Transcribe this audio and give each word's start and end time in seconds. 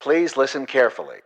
Please 0.00 0.36
listen 0.36 0.64
carefully. 0.64 1.16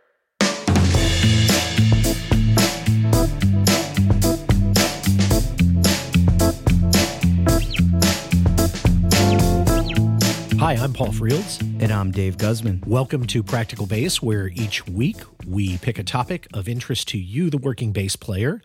Hi, 10.59 10.73
I'm 10.73 10.91
Paul 10.91 11.09
Frields. 11.09 11.61
And 11.79 11.91
I'm 11.91 12.09
Dave 12.09 12.39
Guzman. 12.39 12.83
Welcome 12.87 13.27
to 13.27 13.43
Practical 13.43 13.85
Bass, 13.85 14.23
where 14.23 14.47
each 14.47 14.87
week 14.87 15.17
we 15.45 15.77
pick 15.77 15.99
a 15.99 16.03
topic 16.03 16.47
of 16.51 16.67
interest 16.67 17.07
to 17.09 17.19
you, 17.19 17.51
the 17.51 17.59
working 17.59 17.91
bass 17.91 18.15
player, 18.15 18.59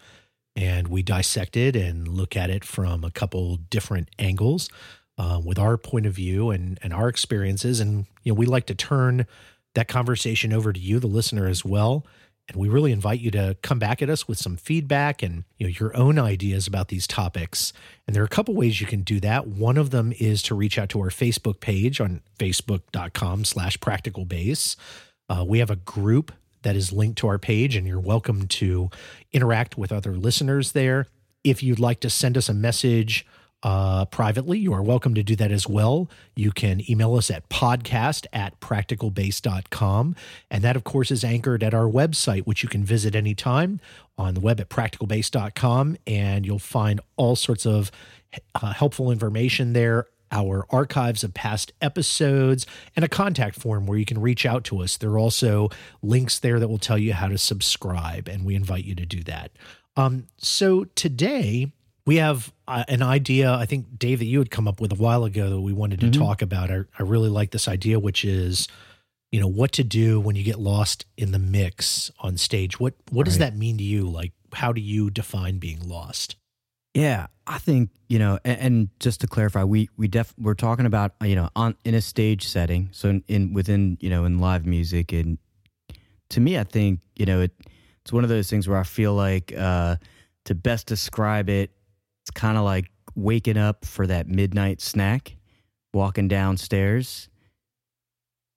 and 0.56 0.88
we 0.88 1.02
dissect 1.02 1.54
it 1.54 1.76
and 1.76 2.08
look 2.08 2.34
at 2.34 2.48
it 2.48 2.64
from 2.64 3.04
a 3.04 3.10
couple 3.10 3.56
different 3.56 4.08
angles 4.18 4.70
uh, 5.18 5.38
with 5.44 5.58
our 5.58 5.76
point 5.76 6.06
of 6.06 6.14
view 6.14 6.48
and, 6.48 6.78
and 6.82 6.94
our 6.94 7.10
experiences. 7.10 7.78
And, 7.78 8.06
you 8.22 8.32
know, 8.32 8.36
we 8.38 8.46
like 8.46 8.64
to 8.66 8.74
turn 8.74 9.26
that 9.78 9.86
conversation 9.86 10.52
over 10.52 10.72
to 10.72 10.80
you, 10.80 10.98
the 10.98 11.06
listener, 11.06 11.46
as 11.46 11.64
well. 11.64 12.04
And 12.48 12.56
we 12.56 12.68
really 12.68 12.90
invite 12.90 13.20
you 13.20 13.30
to 13.30 13.56
come 13.62 13.78
back 13.78 14.02
at 14.02 14.10
us 14.10 14.26
with 14.26 14.36
some 14.36 14.56
feedback 14.56 15.22
and 15.22 15.44
you 15.56 15.66
know 15.66 15.72
your 15.78 15.96
own 15.96 16.18
ideas 16.18 16.66
about 16.66 16.88
these 16.88 17.06
topics. 17.06 17.72
And 18.04 18.16
there 18.16 18.22
are 18.22 18.26
a 18.26 18.28
couple 18.28 18.54
ways 18.54 18.80
you 18.80 18.88
can 18.88 19.02
do 19.02 19.20
that. 19.20 19.46
One 19.46 19.76
of 19.76 19.90
them 19.90 20.12
is 20.18 20.42
to 20.44 20.56
reach 20.56 20.78
out 20.78 20.88
to 20.90 21.00
our 21.00 21.10
Facebook 21.10 21.60
page 21.60 22.00
on 22.00 22.22
facebook.com 22.40 23.44
slash 23.44 23.78
practical 23.78 24.24
bass. 24.24 24.76
Uh, 25.28 25.44
we 25.46 25.60
have 25.60 25.70
a 25.70 25.76
group 25.76 26.32
that 26.62 26.74
is 26.74 26.92
linked 26.92 27.18
to 27.18 27.28
our 27.28 27.38
page, 27.38 27.76
and 27.76 27.86
you're 27.86 28.00
welcome 28.00 28.48
to 28.48 28.90
interact 29.32 29.78
with 29.78 29.92
other 29.92 30.16
listeners 30.16 30.72
there. 30.72 31.06
If 31.44 31.62
you'd 31.62 31.78
like 31.78 32.00
to 32.00 32.10
send 32.10 32.36
us 32.36 32.48
a 32.48 32.54
message 32.54 33.24
uh, 33.62 34.04
privately, 34.06 34.58
you 34.58 34.72
are 34.72 34.82
welcome 34.82 35.14
to 35.14 35.22
do 35.22 35.34
that 35.36 35.50
as 35.50 35.68
well. 35.68 36.08
You 36.36 36.52
can 36.52 36.88
email 36.88 37.16
us 37.16 37.30
at 37.30 37.48
podcast 37.48 38.26
at 38.32 38.58
practicalbass.com. 38.60 40.16
And 40.50 40.62
that, 40.62 40.76
of 40.76 40.84
course, 40.84 41.10
is 41.10 41.24
anchored 41.24 41.64
at 41.64 41.74
our 41.74 41.88
website, 41.88 42.42
which 42.42 42.62
you 42.62 42.68
can 42.68 42.84
visit 42.84 43.16
anytime 43.16 43.80
on 44.16 44.34
the 44.34 44.40
web 44.40 44.60
at 44.60 44.68
practicalbass.com. 44.68 45.96
And 46.06 46.46
you'll 46.46 46.60
find 46.60 47.00
all 47.16 47.34
sorts 47.34 47.66
of 47.66 47.90
uh, 48.54 48.72
helpful 48.72 49.10
information 49.10 49.72
there. 49.72 50.06
Our 50.30 50.66
archives 50.68 51.24
of 51.24 51.32
past 51.32 51.72
episodes 51.80 52.66
and 52.94 53.02
a 53.02 53.08
contact 53.08 53.58
form 53.58 53.86
where 53.86 53.98
you 53.98 54.04
can 54.04 54.20
reach 54.20 54.44
out 54.44 54.62
to 54.64 54.82
us. 54.82 54.98
There 54.98 55.10
are 55.12 55.18
also 55.18 55.70
links 56.02 56.38
there 56.38 56.60
that 56.60 56.68
will 56.68 56.78
tell 56.78 56.98
you 56.98 57.14
how 57.14 57.28
to 57.28 57.38
subscribe, 57.38 58.28
and 58.28 58.44
we 58.44 58.54
invite 58.54 58.84
you 58.84 58.94
to 58.96 59.06
do 59.06 59.22
that. 59.22 59.52
Um, 59.96 60.26
so 60.36 60.84
today, 60.84 61.72
we 62.08 62.16
have 62.16 62.50
uh, 62.66 62.84
an 62.88 63.02
idea 63.02 63.52
i 63.52 63.66
think 63.66 63.98
dave 63.98 64.18
that 64.18 64.24
you 64.24 64.38
had 64.38 64.50
come 64.50 64.66
up 64.66 64.80
with 64.80 64.92
a 64.92 64.94
while 64.94 65.24
ago 65.24 65.50
that 65.50 65.60
we 65.60 65.74
wanted 65.74 66.00
to 66.00 66.06
mm-hmm. 66.06 66.22
talk 66.22 66.40
about. 66.40 66.70
I, 66.70 66.84
I 66.98 67.02
really 67.02 67.28
like 67.28 67.50
this 67.50 67.68
idea 67.68 68.00
which 68.00 68.24
is 68.24 68.66
you 69.30 69.38
know 69.38 69.46
what 69.46 69.72
to 69.72 69.84
do 69.84 70.18
when 70.18 70.34
you 70.34 70.42
get 70.42 70.58
lost 70.58 71.04
in 71.18 71.32
the 71.32 71.38
mix 71.38 72.10
on 72.20 72.38
stage. 72.38 72.80
What 72.80 72.94
what 73.10 73.22
right. 73.22 73.24
does 73.26 73.38
that 73.38 73.54
mean 73.54 73.76
to 73.76 73.84
you? 73.84 74.08
Like 74.08 74.32
how 74.54 74.72
do 74.72 74.80
you 74.80 75.10
define 75.10 75.58
being 75.58 75.86
lost? 75.86 76.36
Yeah 76.94 77.26
i 77.46 77.58
think 77.58 77.90
you 78.08 78.18
know 78.18 78.38
and, 78.44 78.60
and 78.60 78.88
just 79.00 79.20
to 79.20 79.26
clarify 79.26 79.64
we 79.64 79.88
we 79.96 80.08
def 80.08 80.34
we're 80.38 80.54
talking 80.54 80.86
about 80.86 81.12
you 81.22 81.36
know 81.36 81.50
on 81.54 81.74
in 81.84 81.94
a 81.94 82.00
stage 82.00 82.46
setting 82.46 82.88
so 82.92 83.08
in, 83.10 83.24
in 83.28 83.52
within 83.52 83.98
you 84.00 84.08
know 84.08 84.24
in 84.24 84.38
live 84.38 84.64
music. 84.64 85.12
And 85.12 85.36
to 86.30 86.40
me 86.40 86.58
i 86.58 86.64
think 86.64 87.00
you 87.16 87.26
know 87.26 87.42
it 87.42 87.52
it's 88.00 88.12
one 88.12 88.24
of 88.24 88.30
those 88.30 88.48
things 88.48 88.66
where 88.66 88.78
i 88.78 88.82
feel 88.82 89.12
like 89.14 89.52
uh 89.56 89.96
to 90.46 90.54
best 90.54 90.86
describe 90.86 91.50
it 91.50 91.70
it's 92.28 92.38
kind 92.38 92.58
of 92.58 92.64
like 92.64 92.90
waking 93.14 93.56
up 93.56 93.86
for 93.86 94.06
that 94.06 94.28
midnight 94.28 94.82
snack, 94.82 95.36
walking 95.94 96.28
downstairs, 96.28 97.30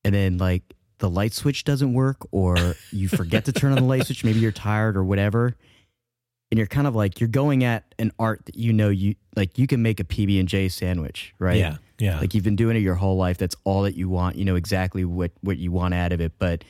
and 0.04 0.14
then 0.14 0.38
like 0.38 0.64
the 0.98 1.10
light 1.10 1.34
switch 1.34 1.64
doesn't 1.64 1.94
work, 1.94 2.28
or 2.32 2.76
you 2.92 3.08
forget 3.08 3.46
to 3.46 3.54
turn 3.54 3.72
on 3.72 3.78
the 3.78 3.86
light 3.86 4.06
switch. 4.06 4.26
Maybe 4.26 4.40
you're 4.40 4.52
tired 4.52 4.98
or 4.98 5.06
whatever. 5.06 5.56
And 6.52 6.58
you're 6.58 6.68
kind 6.68 6.86
of 6.86 6.94
like 6.94 7.22
you're 7.22 7.30
going 7.30 7.64
at 7.64 7.96
an 7.98 8.12
art 8.20 8.46
that 8.46 8.58
you 8.58 8.74
know 8.74 8.90
you 8.90 9.16
like 9.38 9.58
you 9.58 9.68
can 9.68 9.82
make 9.82 10.02
a 10.02 10.04
PB 10.04 10.38
and 10.38 10.50
J 10.50 10.68
sandwich, 10.68 11.34
right? 11.40 11.56
Yeah, 11.56 11.78
yeah. 11.98 12.20
Like 12.20 12.34
you've 12.34 12.44
been 12.44 12.58
doing 12.58 12.76
it 12.76 12.82
your 12.82 12.96
whole 12.96 13.16
life. 13.16 13.38
That's 13.38 13.56
all 13.64 13.84
that 13.84 13.96
you 13.96 14.10
want. 14.10 14.36
You 14.36 14.44
know 14.44 14.56
exactly 14.56 15.06
what 15.06 15.32
what 15.40 15.60
you 15.60 15.72
want 15.72 15.94
out 15.94 16.12
of 16.12 16.20
it, 16.20 16.34
but 16.38 16.66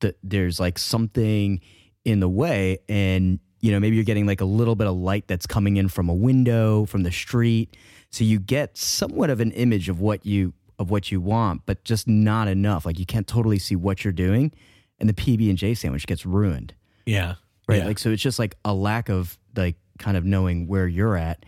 the, 0.00 0.14
there's 0.22 0.58
like 0.58 0.78
something 0.78 1.60
in 2.06 2.20
the 2.20 2.30
way, 2.30 2.78
and 2.88 3.40
you 3.60 3.70
know, 3.70 3.80
maybe 3.80 3.96
you're 3.96 4.04
getting 4.04 4.26
like 4.26 4.40
a 4.40 4.46
little 4.46 4.74
bit 4.74 4.86
of 4.86 4.96
light 4.96 5.26
that's 5.26 5.46
coming 5.46 5.76
in 5.76 5.88
from 5.88 6.08
a 6.08 6.14
window, 6.14 6.86
from 6.86 7.02
the 7.02 7.12
street. 7.12 7.76
So 8.10 8.24
you 8.24 8.38
get 8.38 8.76
somewhat 8.76 9.30
of 9.30 9.40
an 9.40 9.52
image 9.52 9.88
of 9.88 10.00
what 10.00 10.24
you 10.24 10.54
of 10.78 10.90
what 10.90 11.12
you 11.12 11.20
want, 11.20 11.62
but 11.66 11.84
just 11.84 12.08
not 12.08 12.48
enough. 12.48 12.86
Like 12.86 12.98
you 12.98 13.06
can't 13.06 13.26
totally 13.26 13.58
see 13.58 13.76
what 13.76 14.02
you're 14.02 14.12
doing, 14.12 14.52
and 14.98 15.08
the 15.08 15.12
PB 15.12 15.48
and 15.48 15.58
J 15.58 15.74
sandwich 15.74 16.06
gets 16.06 16.24
ruined. 16.24 16.74
Yeah. 17.04 17.34
Right. 17.68 17.78
Yeah. 17.78 17.86
Like 17.86 17.98
so 17.98 18.10
it's 18.10 18.22
just 18.22 18.38
like 18.38 18.56
a 18.64 18.74
lack 18.74 19.08
of 19.08 19.38
like 19.54 19.76
kind 19.98 20.16
of 20.16 20.24
knowing 20.24 20.66
where 20.66 20.88
you're 20.88 21.16
at, 21.16 21.44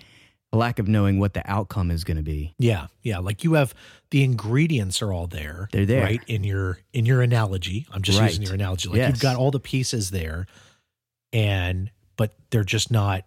a 0.53 0.59
lack 0.59 0.79
of 0.79 0.87
knowing 0.87 1.19
what 1.19 1.33
the 1.33 1.51
outcome 1.51 1.91
is 1.91 2.05
going 2.05 2.19
to 2.19 2.23
be. 2.23 2.55
Yeah. 2.59 2.89
Yeah, 3.03 3.19
like 3.19 3.43
you 3.43 3.55
have 3.55 3.75
the 4.11 4.23
ingredients 4.23 5.01
are 5.01 5.13
all 5.13 5.27
there. 5.27 5.69
They're 5.73 5.87
there. 5.87 6.05
Right? 6.05 6.21
In 6.27 6.45
your 6.45 6.79
in 6.93 7.07
your 7.07 7.23
analogy. 7.23 7.87
I'm 7.91 8.03
just 8.03 8.21
right. 8.21 8.29
using 8.29 8.45
your 8.45 8.55
analogy. 8.55 8.91
Like 8.91 8.99
yes. 8.99 9.11
you've 9.11 9.21
got 9.21 9.37
all 9.37 9.51
the 9.51 9.61
pieces 9.61 10.11
there 10.11 10.47
and 11.33 11.91
but 12.17 12.35
they're 12.51 12.65
just 12.65 12.91
not 12.91 13.25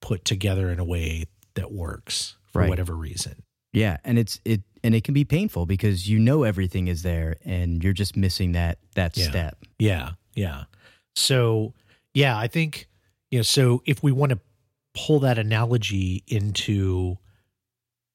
put 0.00 0.24
together 0.24 0.70
in 0.70 0.78
a 0.78 0.84
way 0.84 1.24
that 1.54 1.72
works 1.72 2.36
for 2.52 2.60
right. 2.60 2.68
whatever 2.68 2.94
reason. 2.94 3.42
Yeah, 3.72 3.98
and 4.04 4.18
it's 4.18 4.40
it 4.44 4.62
and 4.82 4.94
it 4.94 5.04
can 5.04 5.14
be 5.14 5.24
painful 5.24 5.66
because 5.66 6.08
you 6.08 6.18
know 6.18 6.42
everything 6.42 6.88
is 6.88 7.02
there 7.02 7.36
and 7.44 7.82
you're 7.82 7.92
just 7.92 8.16
missing 8.16 8.52
that 8.52 8.78
that 8.94 9.16
yeah. 9.16 9.28
step. 9.28 9.58
Yeah, 9.78 10.10
yeah. 10.34 10.64
So, 11.16 11.74
yeah, 12.14 12.38
I 12.38 12.46
think 12.46 12.88
you 13.30 13.38
know, 13.38 13.42
so 13.42 13.82
if 13.84 14.02
we 14.02 14.12
want 14.12 14.30
to 14.30 14.38
pull 14.94 15.20
that 15.20 15.38
analogy 15.38 16.22
into 16.26 17.18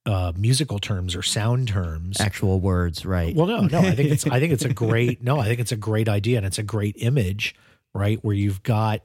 uh, 0.05 0.33
musical 0.35 0.79
terms 0.79 1.15
or 1.15 1.21
sound 1.21 1.67
terms, 1.67 2.19
actual 2.19 2.59
words, 2.59 3.05
right? 3.05 3.35
Well, 3.35 3.47
no, 3.47 3.61
no, 3.61 3.79
I 3.79 3.91
think 3.91 4.11
it's 4.11 4.25
I 4.25 4.39
think 4.39 4.53
it's 4.53 4.65
a 4.65 4.73
great 4.73 5.21
no, 5.21 5.39
I 5.39 5.45
think 5.45 5.59
it's 5.59 5.71
a 5.71 5.77
great 5.77 6.09
idea 6.09 6.37
and 6.37 6.45
it's 6.45 6.59
a 6.59 6.63
great 6.63 6.95
image, 6.99 7.55
right? 7.93 8.23
Where 8.23 8.35
you've 8.35 8.63
got 8.63 9.01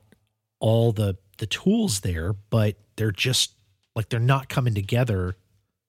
all 0.61 0.93
the 0.93 1.17
the 1.39 1.47
tools 1.47 2.01
there, 2.01 2.33
but 2.33 2.77
they're 2.97 3.13
just 3.13 3.53
like 3.95 4.09
they're 4.09 4.21
not 4.21 4.49
coming 4.49 4.75
together 4.75 5.37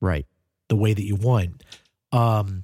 right 0.02 0.25
the 0.68 0.75
way 0.75 0.94
that 0.94 1.03
you 1.03 1.16
want. 1.16 1.63
Um 2.12 2.63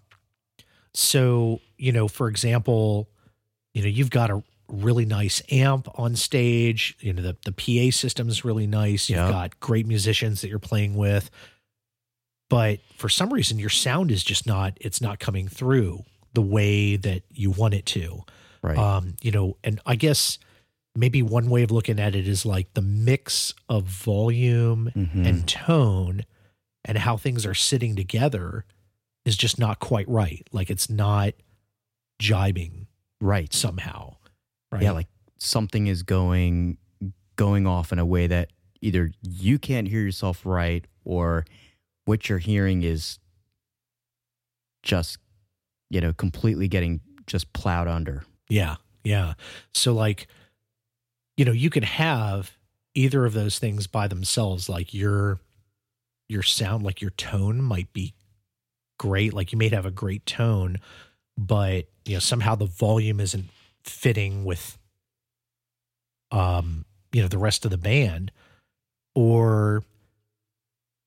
so, 0.93 1.59
you 1.77 1.91
know, 1.91 2.07
for 2.07 2.29
example, 2.29 3.09
you 3.73 3.81
know, 3.81 3.89
you've 3.89 4.09
got 4.09 4.29
a 4.29 4.41
really 4.69 5.05
nice 5.05 5.41
amp 5.51 5.87
on 5.99 6.15
stage, 6.15 6.95
you 6.99 7.13
know, 7.13 7.21
the 7.21 7.37
the 7.45 7.51
PA 7.51 7.95
system 7.95 8.29
is 8.29 8.45
really 8.45 8.67
nice. 8.67 9.09
You've 9.09 9.17
got 9.29 9.59
great 9.59 9.87
musicians 9.87 10.41
that 10.41 10.49
you're 10.49 10.59
playing 10.59 10.95
with. 10.95 11.29
But 12.49 12.79
for 12.97 13.09
some 13.09 13.33
reason 13.33 13.59
your 13.59 13.69
sound 13.69 14.11
is 14.11 14.23
just 14.23 14.45
not 14.45 14.77
it's 14.79 15.01
not 15.01 15.19
coming 15.19 15.47
through 15.47 16.03
the 16.33 16.41
way 16.41 16.95
that 16.95 17.23
you 17.31 17.49
want 17.49 17.73
it 17.73 17.85
to. 17.87 18.23
Right. 18.61 18.77
Um, 18.77 19.15
you 19.21 19.31
know, 19.31 19.57
and 19.63 19.79
I 19.85 19.95
guess 19.95 20.37
maybe 20.95 21.21
one 21.21 21.49
way 21.49 21.63
of 21.63 21.71
looking 21.71 21.99
at 21.99 22.15
it 22.15 22.27
is 22.27 22.45
like 22.45 22.73
the 22.73 22.81
mix 22.81 23.53
of 23.67 23.83
volume 23.83 24.91
mm-hmm. 24.95 25.25
and 25.25 25.47
tone 25.47 26.25
and 26.85 26.97
how 26.99 27.17
things 27.17 27.45
are 27.45 27.53
sitting 27.53 27.95
together 27.95 28.65
is 29.25 29.35
just 29.35 29.59
not 29.59 29.79
quite 29.79 30.07
right. 30.07 30.47
Like 30.51 30.69
it's 30.69 30.89
not 30.89 31.33
jibing 32.21 32.87
right 33.19 33.51
somehow. 33.53 34.15
Right. 34.71 34.83
Yeah, 34.83 34.91
like 34.91 35.07
something 35.37 35.87
is 35.87 36.03
going 36.03 36.77
going 37.35 37.67
off 37.67 37.91
in 37.91 37.99
a 37.99 38.05
way 38.05 38.27
that 38.27 38.51
either 38.81 39.11
you 39.21 39.59
can't 39.59 39.87
hear 39.87 39.99
yourself 39.99 40.45
right 40.45 40.85
or 41.03 41.45
what 42.05 42.29
you're 42.29 42.37
hearing 42.37 42.83
is 42.83 43.19
just 44.83 45.17
you 45.89 45.99
know 45.99 46.13
completely 46.13 46.67
getting 46.67 47.01
just 47.27 47.51
plowed 47.51 47.87
under. 47.87 48.23
Yeah. 48.49 48.75
Yeah. 49.03 49.33
So 49.73 49.93
like 49.93 50.27
you 51.37 51.45
know, 51.45 51.51
you 51.51 51.69
can 51.69 51.83
have 51.83 52.57
either 52.93 53.25
of 53.25 53.33
those 53.33 53.59
things 53.59 53.87
by 53.87 54.07
themselves. 54.07 54.69
Like 54.69 54.93
your 54.93 55.39
your 56.27 56.43
sound, 56.43 56.83
like 56.83 57.01
your 57.01 57.11
tone 57.11 57.61
might 57.61 57.91
be 57.93 58.13
great. 58.97 59.33
Like 59.33 59.51
you 59.51 59.57
may 59.57 59.69
have 59.69 59.85
a 59.85 59.91
great 59.91 60.25
tone, 60.25 60.79
but 61.37 61.85
you 62.05 62.13
know, 62.13 62.19
somehow 62.19 62.55
the 62.55 62.65
volume 62.65 63.19
isn't 63.19 63.45
fitting 63.83 64.45
with 64.45 64.77
um, 66.31 66.85
you 67.11 67.21
know, 67.21 67.27
the 67.27 67.37
rest 67.37 67.65
of 67.65 67.71
the 67.71 67.77
band. 67.77 68.31
Or 69.13 69.83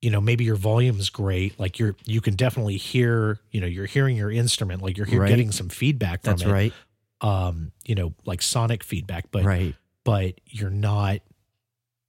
you 0.01 0.11
know 0.11 0.21
maybe 0.21 0.45
your 0.45 0.57
volume's 0.57 1.11
great 1.11 1.59
like 1.59 1.79
you're 1.79 1.97
you 2.05 2.21
can 2.21 2.35
definitely 2.35 2.77
hear 2.77 3.41
you 3.51 3.61
know 3.61 3.67
you're 3.67 3.87
hearing 3.87 4.17
your 4.17 4.31
instrument 4.31 4.83
like 4.83 4.97
you're, 4.97 5.09
you're 5.09 5.23
right. 5.23 5.29
getting 5.29 5.51
some 5.51 5.69
feedback 5.69 6.23
from 6.23 6.33
that's 6.37 6.43
it 6.43 6.49
right 6.49 6.73
um 7.21 7.73
you 7.85 7.95
know 7.95 8.15
like 8.25 8.41
sonic 8.41 8.85
feedback 8.85 9.27
but 9.31 9.45
right 9.45 9.75
but 10.09 10.41
you're 10.47 10.71
not 10.71 11.19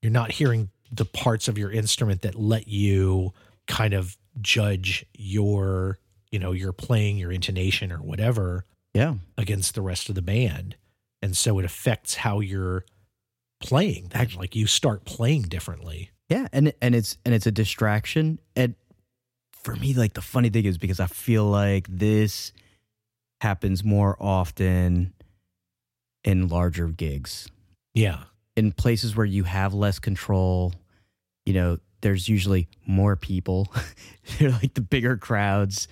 you're 0.02 0.10
not 0.10 0.32
hearing 0.32 0.70
the 0.90 1.04
parts 1.04 1.50
of 1.50 1.58
your 1.58 1.70
instrument 1.70 2.22
that 2.22 2.34
let 2.36 2.66
you 2.70 3.34
kind 3.68 3.94
of 3.94 4.16
judge 4.40 5.06
your 5.18 6.00
you 6.32 6.40
know 6.40 6.54
your 6.54 6.72
playing 6.72 7.18
your 7.18 7.30
intonation 7.30 7.92
or 7.92 7.98
whatever 7.98 8.64
Yeah. 8.94 9.16
against 9.38 9.76
the 9.76 9.82
rest 9.82 10.08
of 10.08 10.16
the 10.16 10.22
band. 10.22 10.78
And 11.22 11.36
so 11.36 11.60
it 11.60 11.66
affects 11.66 12.16
how 12.16 12.40
you're 12.40 12.86
playing. 13.60 14.08
That 14.12 14.34
like 14.34 14.56
you 14.56 14.66
start 14.66 15.04
playing 15.04 15.42
differently. 15.50 16.12
Yeah, 16.30 16.48
and 16.54 16.72
and 16.82 16.96
it's 16.96 17.18
and 17.26 17.36
it's 17.36 17.48
a 17.48 17.52
distraction. 17.52 18.40
And 18.56 18.76
for 19.52 19.76
me, 19.76 19.94
like 19.94 20.14
the 20.14 20.22
funny 20.22 20.48
thing 20.50 20.64
is 20.64 20.78
because 20.78 21.02
I 21.02 21.08
feel 21.08 21.44
like 21.44 21.86
this 21.90 22.54
happens 23.42 23.84
more 23.84 24.16
often 24.22 25.14
in 26.24 26.48
larger 26.48 26.88
gigs. 26.88 27.50
Yeah. 28.00 28.24
In 28.56 28.72
places 28.72 29.16
where 29.16 29.26
you 29.26 29.44
have 29.44 29.74
less 29.74 30.00
control, 30.00 30.74
you 31.46 31.54
know, 31.54 31.78
there's 32.02 32.28
usually 32.30 32.68
more 32.86 33.16
people. 33.16 33.68
They're 34.40 34.52
like 34.52 34.74
the 34.74 34.82
bigger 34.82 35.18
crowds 35.18 35.88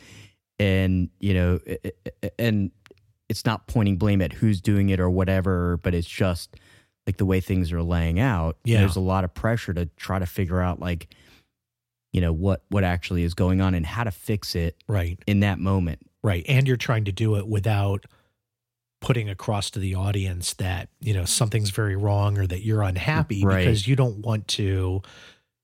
and, 0.59 1.09
you 1.19 1.33
know, 1.33 1.59
and 2.39 2.71
it's 3.29 3.45
not 3.45 3.67
pointing 3.67 3.97
blame 3.97 4.21
at 4.21 4.33
who's 4.33 4.61
doing 4.61 4.89
it 4.89 4.99
or 4.99 5.09
whatever, 5.09 5.77
but 5.77 5.93
it's 5.93 6.07
just 6.07 6.55
like 7.05 7.17
the 7.17 7.25
way 7.25 7.39
things 7.41 7.71
are 7.71 7.83
laying 7.83 8.19
out. 8.19 8.57
Yeah. 8.63 8.79
There's 8.79 8.95
a 8.95 9.01
lot 9.01 9.23
of 9.23 9.33
pressure 9.33 9.73
to 9.73 9.85
try 9.97 10.19
to 10.19 10.25
figure 10.25 10.61
out 10.61 10.79
like 10.79 11.07
you 12.13 12.21
know 12.21 12.31
what 12.31 12.63
what 12.69 12.83
actually 12.85 13.23
is 13.23 13.33
going 13.33 13.59
on 13.61 13.75
and 13.75 13.85
how 13.85 14.03
to 14.05 14.11
fix 14.11 14.55
it 14.55 14.75
Right. 14.87 15.19
in 15.27 15.41
that 15.41 15.59
moment. 15.59 15.99
Right. 16.23 16.45
And 16.47 16.67
you're 16.67 16.77
trying 16.77 17.03
to 17.05 17.11
do 17.11 17.35
it 17.35 17.47
without 17.47 18.05
putting 18.99 19.29
across 19.29 19.69
to 19.71 19.79
the 19.79 19.93
audience 19.95 20.53
that, 20.55 20.89
you 20.99 21.13
know, 21.13 21.25
something's 21.25 21.69
very 21.69 21.95
wrong 21.95 22.37
or 22.37 22.47
that 22.47 22.63
you're 22.63 22.81
unhappy 22.81 23.43
Right. 23.45 23.59
because 23.59 23.87
you 23.87 23.95
don't 23.95 24.19
want 24.19 24.47
to, 24.49 25.01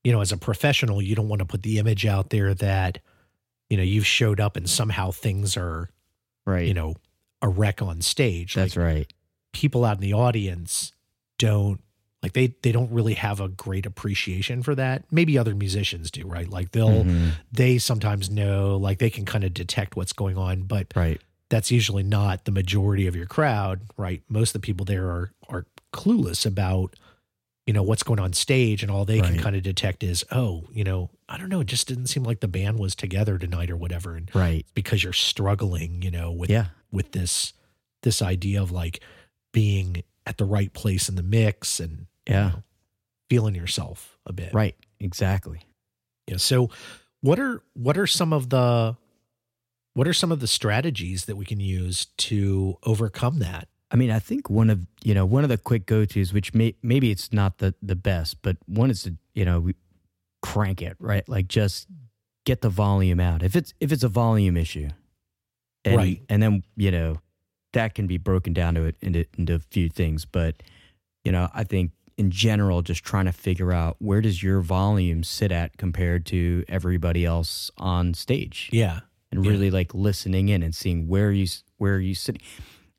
you 0.04 0.12
know, 0.12 0.20
as 0.20 0.30
a 0.32 0.36
professional, 0.36 1.02
you 1.02 1.14
don't 1.14 1.28
want 1.28 1.40
to 1.40 1.44
put 1.46 1.62
the 1.62 1.78
image 1.78 2.06
out 2.06 2.30
there 2.30 2.54
that, 2.54 2.98
you 3.68 3.76
know, 3.76 3.82
you've 3.82 4.06
showed 4.06 4.38
up 4.40 4.56
and 4.56 4.68
somehow 4.70 5.10
things 5.10 5.56
are, 5.56 5.88
Right. 6.46 6.66
you 6.68 6.74
know, 6.74 6.94
a 7.42 7.48
wreck 7.48 7.82
on 7.82 8.02
stage. 8.02 8.54
That's 8.54 8.76
like 8.76 8.84
right. 8.84 9.12
people 9.52 9.84
out 9.84 9.96
in 9.96 10.02
the 10.02 10.12
audience 10.12 10.92
don't 11.38 11.80
like 12.22 12.32
they 12.32 12.54
they 12.62 12.72
don't 12.72 12.90
really 12.90 13.14
have 13.14 13.40
a 13.40 13.48
great 13.48 13.84
appreciation 13.84 14.62
for 14.62 14.74
that. 14.74 15.04
Maybe 15.10 15.36
other 15.36 15.54
musicians 15.54 16.10
do, 16.10 16.26
right? 16.26 16.48
Like 16.48 16.70
they'll 16.70 17.04
Mhm. 17.04 17.32
they 17.52 17.76
sometimes 17.78 18.30
know, 18.30 18.76
like 18.76 18.98
they 18.98 19.10
can 19.10 19.24
kind 19.26 19.42
of 19.44 19.52
detect 19.52 19.96
what's 19.96 20.12
going 20.14 20.38
on, 20.38 20.62
but 20.62 20.92
Right. 20.96 21.20
That's 21.54 21.70
usually 21.70 22.02
not 22.02 22.44
the 22.46 22.50
majority 22.50 23.06
of 23.06 23.14
your 23.14 23.26
crowd, 23.26 23.82
right? 23.96 24.22
Most 24.28 24.48
of 24.56 24.60
the 24.60 24.66
people 24.66 24.84
there 24.84 25.06
are 25.06 25.30
are 25.48 25.66
clueless 25.92 26.44
about 26.44 26.96
you 27.64 27.72
know 27.72 27.82
what's 27.84 28.02
going 28.02 28.18
on 28.18 28.32
stage 28.32 28.82
and 28.82 28.90
all 28.90 29.04
they 29.04 29.20
can 29.20 29.38
kind 29.38 29.54
of 29.54 29.62
detect 29.62 30.02
is 30.02 30.24
oh 30.32 30.64
you 30.72 30.82
know 30.84 31.08
i 31.28 31.38
don't 31.38 31.48
know 31.48 31.60
it 31.60 31.66
just 31.68 31.86
didn't 31.88 32.08
seem 32.08 32.24
like 32.24 32.40
the 32.40 32.48
band 32.48 32.78
was 32.80 32.94
together 32.96 33.38
tonight 33.38 33.70
or 33.70 33.76
whatever 33.76 34.16
and 34.16 34.28
Right. 34.34 34.66
because 34.74 35.02
you're 35.04 35.12
struggling 35.14 36.02
you 36.02 36.10
know 36.10 36.30
with 36.32 36.50
Yeah. 36.50 36.66
with 36.90 37.12
this 37.12 37.52
this 38.02 38.20
idea 38.20 38.60
of 38.60 38.70
like 38.72 39.00
being 39.52 40.02
at 40.26 40.36
the 40.36 40.44
right 40.44 40.72
place 40.74 41.08
in 41.08 41.14
the 41.14 41.22
mix 41.22 41.78
and 41.80 42.06
you 42.26 42.34
Yeah. 42.34 42.48
know, 42.48 42.62
feeling 43.30 43.54
yourself 43.54 44.18
a 44.26 44.32
bit 44.32 44.52
Right. 44.52 44.76
Exactly. 45.00 45.60
yeah. 46.26 46.36
So 46.38 46.68
what 47.22 47.38
are 47.38 47.62
what 47.74 47.96
are 47.96 48.06
some 48.08 48.32
of 48.34 48.50
the 48.50 48.96
what 49.94 50.06
are 50.08 50.12
some 50.12 50.30
of 50.32 50.40
the 50.40 50.46
strategies 50.46 51.24
that 51.26 51.36
we 51.36 51.44
can 51.44 51.60
use 51.60 52.06
to 52.18 52.76
overcome 52.84 53.38
that? 53.38 53.68
I 53.90 53.96
mean, 53.96 54.10
I 54.10 54.18
think 54.18 54.50
one 54.50 54.70
of 54.70 54.86
you 55.04 55.14
know 55.14 55.24
one 55.24 55.44
of 55.44 55.48
the 55.50 55.58
quick 55.58 55.86
go 55.86 56.04
tos, 56.04 56.32
which 56.32 56.52
may, 56.54 56.74
maybe 56.82 57.10
it's 57.10 57.32
not 57.32 57.58
the 57.58 57.74
the 57.82 57.96
best, 57.96 58.42
but 58.42 58.56
one 58.66 58.90
is 58.90 59.04
to 59.04 59.16
you 59.34 59.44
know 59.44 59.70
crank 60.42 60.82
it 60.82 60.96
right, 60.98 61.26
like 61.28 61.48
just 61.48 61.86
get 62.44 62.60
the 62.60 62.68
volume 62.68 63.20
out. 63.20 63.42
If 63.42 63.54
it's 63.56 63.72
if 63.80 63.92
it's 63.92 64.02
a 64.02 64.08
volume 64.08 64.56
issue, 64.56 64.88
and, 65.84 65.96
Right. 65.96 66.22
and 66.28 66.42
then 66.42 66.64
you 66.76 66.90
know 66.90 67.20
that 67.72 67.94
can 67.94 68.06
be 68.06 68.18
broken 68.18 68.52
down 68.52 68.74
to 68.74 68.82
it 68.84 68.96
into 69.00 69.24
into 69.38 69.54
a 69.54 69.58
few 69.60 69.88
things, 69.88 70.24
but 70.24 70.56
you 71.24 71.30
know 71.32 71.48
I 71.54 71.62
think 71.64 71.92
in 72.16 72.30
general, 72.30 72.82
just 72.82 73.02
trying 73.04 73.24
to 73.26 73.32
figure 73.32 73.72
out 73.72 73.96
where 74.00 74.20
does 74.20 74.40
your 74.42 74.60
volume 74.60 75.24
sit 75.24 75.50
at 75.52 75.76
compared 75.76 76.24
to 76.26 76.64
everybody 76.68 77.24
else 77.24 77.70
on 77.76 78.14
stage 78.14 78.68
Yeah. 78.72 79.00
And 79.34 79.44
Yeah. 79.44 79.50
really 79.50 79.70
like 79.70 79.94
listening 79.94 80.48
in 80.48 80.62
and 80.62 80.74
seeing 80.74 81.08
where 81.08 81.32
you 81.32 81.46
where 81.78 81.94
are 81.96 82.00
you 82.00 82.14
sitting 82.14 82.40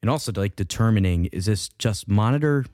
and 0.02 0.10
also 0.10 0.32
like 0.36 0.56
determining 0.56 1.26
is 1.28 1.46
this 1.46 1.70
just 1.80 2.08
monitor 2.08 2.66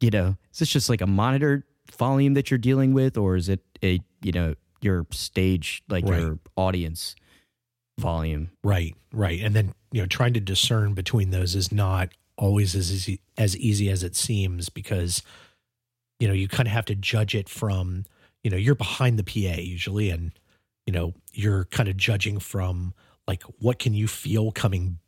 you 0.00 0.10
know 0.10 0.36
is 0.52 0.58
this 0.60 0.68
just 0.68 0.88
like 0.88 1.00
a 1.00 1.06
monitor 1.06 1.64
volume 1.96 2.34
that 2.34 2.50
you're 2.50 2.58
dealing 2.58 2.92
with 2.92 3.16
or 3.16 3.36
is 3.36 3.48
it 3.48 3.60
a 3.82 4.00
you 4.22 4.32
know 4.32 4.54
your 4.80 5.06
stage 5.10 5.82
like 5.88 6.04
Right. 6.04 6.20
your 6.20 6.38
audience 6.56 7.14
volume 7.98 8.50
Right. 8.62 8.94
Right. 9.12 9.40
And 9.40 9.54
then 9.54 9.74
you 9.92 10.00
know 10.02 10.06
trying 10.06 10.34
to 10.34 10.40
discern 10.40 10.94
between 10.94 11.30
those 11.30 11.54
is 11.54 11.70
not 11.72 12.10
always 12.36 12.74
as 12.74 12.90
easy 12.92 13.20
as 13.38 13.56
easy 13.56 13.88
as 13.88 14.02
it 14.02 14.16
seems 14.16 14.68
because 14.68 15.22
you 16.18 16.26
know 16.28 16.34
you 16.34 16.48
kind 16.48 16.66
of 16.66 16.72
have 16.72 16.84
to 16.86 16.94
judge 16.96 17.34
it 17.34 17.48
from 17.48 18.04
you 18.42 18.50
know 18.50 18.56
you're 18.56 18.74
behind 18.74 19.18
the 19.18 19.22
PA 19.24 19.60
usually 19.60 20.10
and 20.10 20.32
you 20.86 20.92
know 20.92 21.14
you're 21.32 21.64
kind 21.66 21.88
of 21.88 21.96
judging 21.96 22.38
from 22.38 22.94
like 23.26 23.42
what 23.58 23.78
can 23.78 23.94
you 23.94 24.06
feel 24.06 24.52
coming 24.52 24.98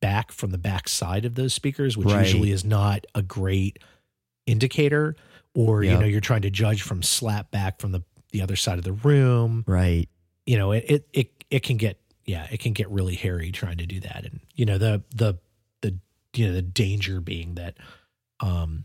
back 0.00 0.30
from 0.32 0.50
the 0.50 0.58
back 0.58 0.88
side 0.88 1.24
of 1.24 1.34
those 1.34 1.54
speakers 1.54 1.96
which 1.96 2.08
Right. 2.08 2.24
usually 2.24 2.50
is 2.52 2.64
not 2.64 3.06
a 3.14 3.22
great 3.22 3.78
indicator 4.46 5.16
or 5.54 5.82
you 5.82 5.96
know 5.98 6.04
you're 6.06 6.20
trying 6.20 6.42
to 6.42 6.50
judge 6.50 6.82
from 6.82 7.02
slap 7.02 7.50
back 7.50 7.80
from 7.80 7.92
the 7.92 8.02
the 8.32 8.42
other 8.42 8.56
side 8.56 8.76
of 8.78 8.84
the 8.84 8.92
room. 8.92 9.64
Right. 9.66 10.08
You 10.44 10.58
know 10.58 10.72
it, 10.72 10.84
it 10.88 11.08
it 11.12 11.44
it 11.50 11.62
can 11.62 11.76
get 11.78 11.98
yeah 12.24 12.46
it 12.50 12.60
can 12.60 12.72
get 12.74 12.90
really 12.90 13.14
hairy 13.14 13.50
trying 13.52 13.78
to 13.78 13.86
do 13.86 14.00
that. 14.00 14.24
And 14.24 14.40
you 14.54 14.66
know 14.66 14.78
the 14.78 15.02
the 15.14 15.38
the 15.80 15.98
you 16.34 16.46
know 16.46 16.52
the 16.52 16.62
danger 16.62 17.20
being 17.20 17.54
that 17.54 17.76
um 18.40 18.84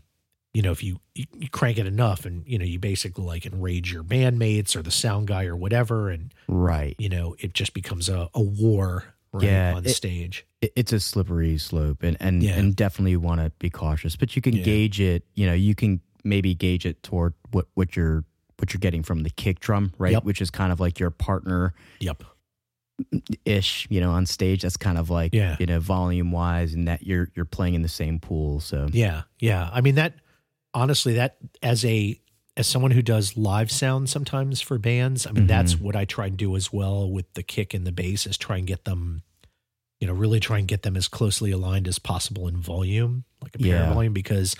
you 0.54 0.62
know 0.62 0.70
if 0.72 0.82
you 0.82 1.00
you, 1.14 1.24
you 1.38 1.48
crank 1.48 1.78
it 1.78 1.86
enough 1.86 2.24
and 2.26 2.46
you 2.46 2.58
know 2.58 2.64
you 2.64 2.78
basically 2.78 3.24
like 3.24 3.46
enrage 3.46 3.92
your 3.92 4.02
bandmates 4.04 4.76
or 4.76 4.82
the 4.82 4.90
sound 4.90 5.26
guy 5.26 5.44
or 5.46 5.56
whatever 5.56 6.10
and 6.10 6.32
right 6.48 6.94
you 6.98 7.08
know 7.08 7.34
it 7.38 7.54
just 7.54 7.72
becomes 7.74 8.08
a, 8.08 8.28
a 8.34 8.40
war 8.42 9.04
right, 9.32 9.44
Yeah, 9.44 9.74
on 9.76 9.86
it- 9.86 9.90
stage 9.90 10.46
it, 10.60 10.72
it's 10.76 10.92
a 10.92 11.00
slippery 11.00 11.56
slope 11.58 12.02
and 12.02 12.16
and, 12.20 12.42
Yeah. 12.42 12.58
and 12.58 12.76
definitely 12.76 13.16
want 13.16 13.40
to 13.40 13.50
be 13.58 13.70
cautious 13.70 14.14
but 14.16 14.36
you 14.36 14.42
can 14.42 14.54
Yeah. 14.56 14.62
gauge 14.64 15.00
it 15.00 15.24
you 15.34 15.46
know 15.46 15.54
you 15.54 15.74
can 15.74 16.00
maybe 16.24 16.54
gauge 16.54 16.84
it 16.86 17.02
toward 17.02 17.32
what 17.50 17.66
what 17.74 17.96
you're 17.96 18.24
what 18.58 18.72
you're 18.74 18.78
getting 18.78 19.02
from 19.02 19.22
the 19.22 19.30
kick 19.30 19.58
drum 19.60 19.92
right 19.98 20.12
Yep. 20.12 20.24
which 20.24 20.40
is 20.42 20.50
kind 20.50 20.70
of 20.72 20.80
like 20.80 21.00
your 21.00 21.10
partner 21.10 21.72
yep 22.00 22.22
ish, 23.44 23.88
you 23.90 24.00
know, 24.00 24.12
on 24.12 24.26
stage. 24.26 24.62
That's 24.62 24.76
kind 24.76 24.96
of 24.96 25.10
like, 25.10 25.34
Yeah. 25.34 25.56
you 25.58 25.66
know, 25.66 25.80
volume 25.80 26.30
wise, 26.30 26.72
and 26.74 26.86
that 26.86 27.04
you're 27.04 27.30
you're 27.34 27.46
playing 27.46 27.74
in 27.74 27.82
the 27.82 27.88
same 27.88 28.20
pool. 28.20 28.60
So 28.60 28.86
Yeah, 28.92 29.22
yeah. 29.40 29.70
I 29.72 29.80
mean 29.80 29.96
that 29.96 30.14
honestly 30.74 31.14
that 31.14 31.36
as 31.62 31.84
a 31.84 32.18
as 32.56 32.66
someone 32.66 32.90
who 32.90 33.00
does 33.02 33.36
live 33.36 33.70
sound 33.70 34.10
sometimes 34.10 34.60
for 34.60 34.78
bands, 34.78 35.26
I 35.26 35.32
mean 35.32 35.46
that's 35.46 35.74
mm-hmm. 35.74 35.84
what 35.84 35.96
I 35.96 36.04
try 36.04 36.26
and 36.26 36.36
do 36.36 36.54
as 36.56 36.72
well 36.72 37.10
with 37.10 37.32
the 37.34 37.42
kick 37.42 37.72
and 37.74 37.86
the 37.86 37.92
bass 37.92 38.26
is 38.26 38.36
try 38.36 38.58
and 38.58 38.66
get 38.66 38.84
them 38.84 39.22
you 40.00 40.08
know, 40.08 40.14
really 40.14 40.40
try 40.40 40.58
and 40.58 40.66
get 40.66 40.82
them 40.82 40.96
as 40.96 41.06
closely 41.06 41.52
aligned 41.52 41.86
as 41.86 42.00
possible 42.00 42.48
in 42.48 42.56
volume, 42.56 43.22
like 43.40 43.54
a 43.54 43.58
pair 43.58 43.76
Yeah. 43.76 43.94
volume 43.94 44.12
because 44.12 44.56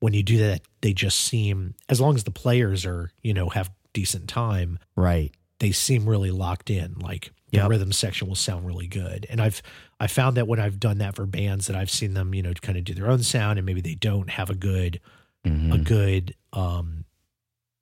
when 0.00 0.12
you 0.12 0.22
do 0.22 0.36
that 0.36 0.60
they 0.82 0.92
just 0.92 1.18
seem 1.18 1.74
as 1.88 1.98
long 1.98 2.14
as 2.14 2.24
the 2.24 2.30
players 2.30 2.84
are, 2.84 3.10
you 3.22 3.32
know, 3.32 3.48
have 3.48 3.70
decent 3.94 4.28
time, 4.28 4.78
right, 4.94 5.32
they 5.60 5.72
seem 5.72 6.06
really 6.06 6.30
locked 6.30 6.68
in. 6.68 6.96
Like 6.98 7.32
the 7.52 7.58
Yep. 7.58 7.70
rhythm 7.70 7.92
section 7.92 8.28
will 8.28 8.34
sound 8.34 8.66
really 8.66 8.86
good. 8.86 9.26
And 9.30 9.40
I've 9.40 9.62
I 9.98 10.08
found 10.08 10.36
that 10.36 10.46
when 10.46 10.60
I've 10.60 10.78
done 10.78 10.98
that 10.98 11.16
for 11.16 11.24
bands 11.24 11.68
that 11.68 11.76
I've 11.76 11.90
seen 11.90 12.12
them, 12.12 12.34
you 12.34 12.42
know, 12.42 12.52
kind 12.52 12.76
of 12.76 12.84
do 12.84 12.92
their 12.92 13.10
own 13.10 13.22
sound 13.22 13.58
and 13.58 13.64
maybe 13.64 13.80
they 13.80 13.94
don't 13.94 14.28
have 14.28 14.50
a 14.50 14.54
good 14.54 15.00
a 15.44 15.48
Mhm. 15.48 15.84
good 15.84 16.34
um 16.52 17.04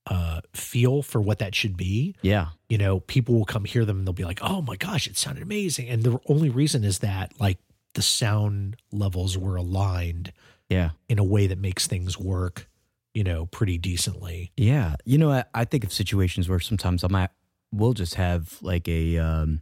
uh 0.06 0.40
feel 0.54 1.02
for 1.02 1.20
what 1.20 1.38
that 1.38 1.54
should 1.54 1.76
be. 1.76 2.14
yeah, 2.22 2.48
You 2.68 2.78
know, 2.78 3.00
people 3.00 3.34
will 3.34 3.44
come 3.44 3.64
hear 3.64 3.84
them 3.84 3.98
and 3.98 4.06
they'll 4.06 4.12
be 4.14 4.24
like, 4.24 4.40
"Oh 4.42 4.62
my 4.62 4.76
gosh, 4.76 5.06
it 5.06 5.16
sounded 5.16 5.42
amazing." 5.42 5.88
And 5.88 6.02
the 6.02 6.18
only 6.26 6.48
reason 6.48 6.84
is 6.84 7.00
that 7.00 7.38
like 7.38 7.58
the 7.94 8.02
sound 8.02 8.76
levels 8.92 9.36
were 9.36 9.56
aligned 9.56 10.32
yeah, 10.68 10.90
in 11.08 11.18
a 11.18 11.24
way 11.24 11.46
that 11.48 11.58
makes 11.58 11.86
things 11.88 12.16
work, 12.18 12.68
you 13.12 13.24
know, 13.24 13.46
pretty 13.46 13.76
decently. 13.76 14.52
yeah. 14.56 14.94
You 15.04 15.18
know, 15.18 15.30
I, 15.32 15.44
I 15.52 15.64
think 15.64 15.82
of 15.84 15.92
situations 15.92 16.48
where 16.48 16.60
sometimes 16.60 17.02
I 17.04 17.08
might 17.08 17.30
we'll 17.72 17.92
just 17.92 18.14
have 18.14 18.56
like 18.62 18.88
a, 18.88 19.16
um, 19.18 19.60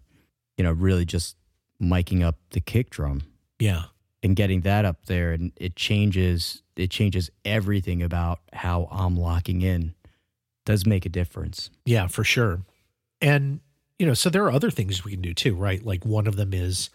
you 0.56 0.64
know, 0.64 0.72
really 0.72 1.04
just 1.04 1.36
miking 1.82 2.22
up 2.22 2.36
the 2.50 2.60
kick 2.60 2.90
drum 2.90 3.22
Yeah. 3.58 3.84
and 4.22 4.34
getting 4.36 4.60
that 4.62 4.84
up 4.84 5.06
there, 5.06 5.32
and 5.32 5.52
it 5.56 5.76
changes 5.76 6.62
it 6.78 6.90
changes 6.90 7.30
everything 7.44 8.02
about 8.02 8.40
how 8.52 8.88
I'm 8.90 9.16
locking 9.16 9.62
in. 9.62 9.94
Does 10.64 10.84
make 10.86 11.06
a 11.06 11.08
difference. 11.08 11.70
Yeah, 11.84 12.06
for 12.08 12.24
sure. 12.24 12.60
And, 13.20 13.60
you 13.98 14.06
know, 14.06 14.14
so 14.14 14.28
there 14.30 14.44
are 14.44 14.50
other 14.52 14.70
things 14.70 15.04
we 15.04 15.12
can 15.12 15.22
do 15.22 15.32
too, 15.34 15.54
right? 15.54 15.84
Like 15.84 16.04
one 16.04 16.26
of 16.26 16.36
them 16.36 16.52
is 16.52 16.90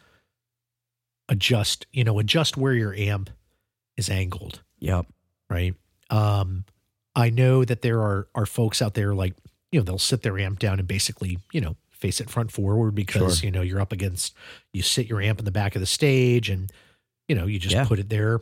adjust, 1.30 1.86
you 1.92 2.04
know, 2.04 2.20
adjust 2.20 2.58
where 2.58 2.74
your 2.74 2.94
amp 2.94 3.30
is 3.98 4.10
angled, 4.10 4.62
Yep. 4.80 5.08
right? 5.50 5.74
Um, 6.10 6.66
I 7.16 7.30
know 7.30 7.64
that 7.66 7.82
there 7.82 8.02
are 8.02 8.28
are 8.36 8.46
folks 8.46 8.82
out 8.82 8.94
there 8.94 9.14
like, 9.16 9.34
you 9.72 9.80
know, 9.80 9.84
they'll 9.84 9.98
sit 10.00 10.22
their 10.22 10.38
amp 10.38 10.60
down 10.60 10.80
and 10.80 10.88
basically, 10.88 11.40
you 11.52 11.62
know, 11.62 11.76
face 11.92 12.20
it 12.20 12.30
front 12.30 12.52
forward 12.52 12.94
because, 12.96 13.40
Sure. 13.40 13.46
you 13.48 13.52
know, 13.52 13.62
you're 13.62 13.80
up 13.80 13.92
against 13.92 14.36
you 14.74 14.82
sit 14.82 15.08
your 15.08 15.22
amp 15.22 15.40
in 15.40 15.46
the 15.46 15.52
back 15.52 15.76
of 15.76 15.80
the 15.80 15.86
stage 15.86 16.50
and 16.50 16.72
you 17.30 17.36
know, 17.36 17.46
you 17.46 17.58
just 17.58 17.74
Yeah. 17.74 17.86
put 17.86 18.00
it 18.00 18.10
there, 18.10 18.42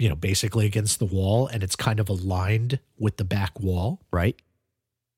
you 0.00 0.08
know, 0.08 0.16
basically 0.16 0.66
against 0.66 0.98
the 0.98 1.04
wall 1.04 1.46
and 1.46 1.62
it's 1.62 1.76
kind 1.76 2.00
of 2.00 2.08
aligned 2.08 2.80
with 2.98 3.16
the 3.18 3.24
back 3.24 3.60
wall. 3.60 4.00
Right. 4.10 4.34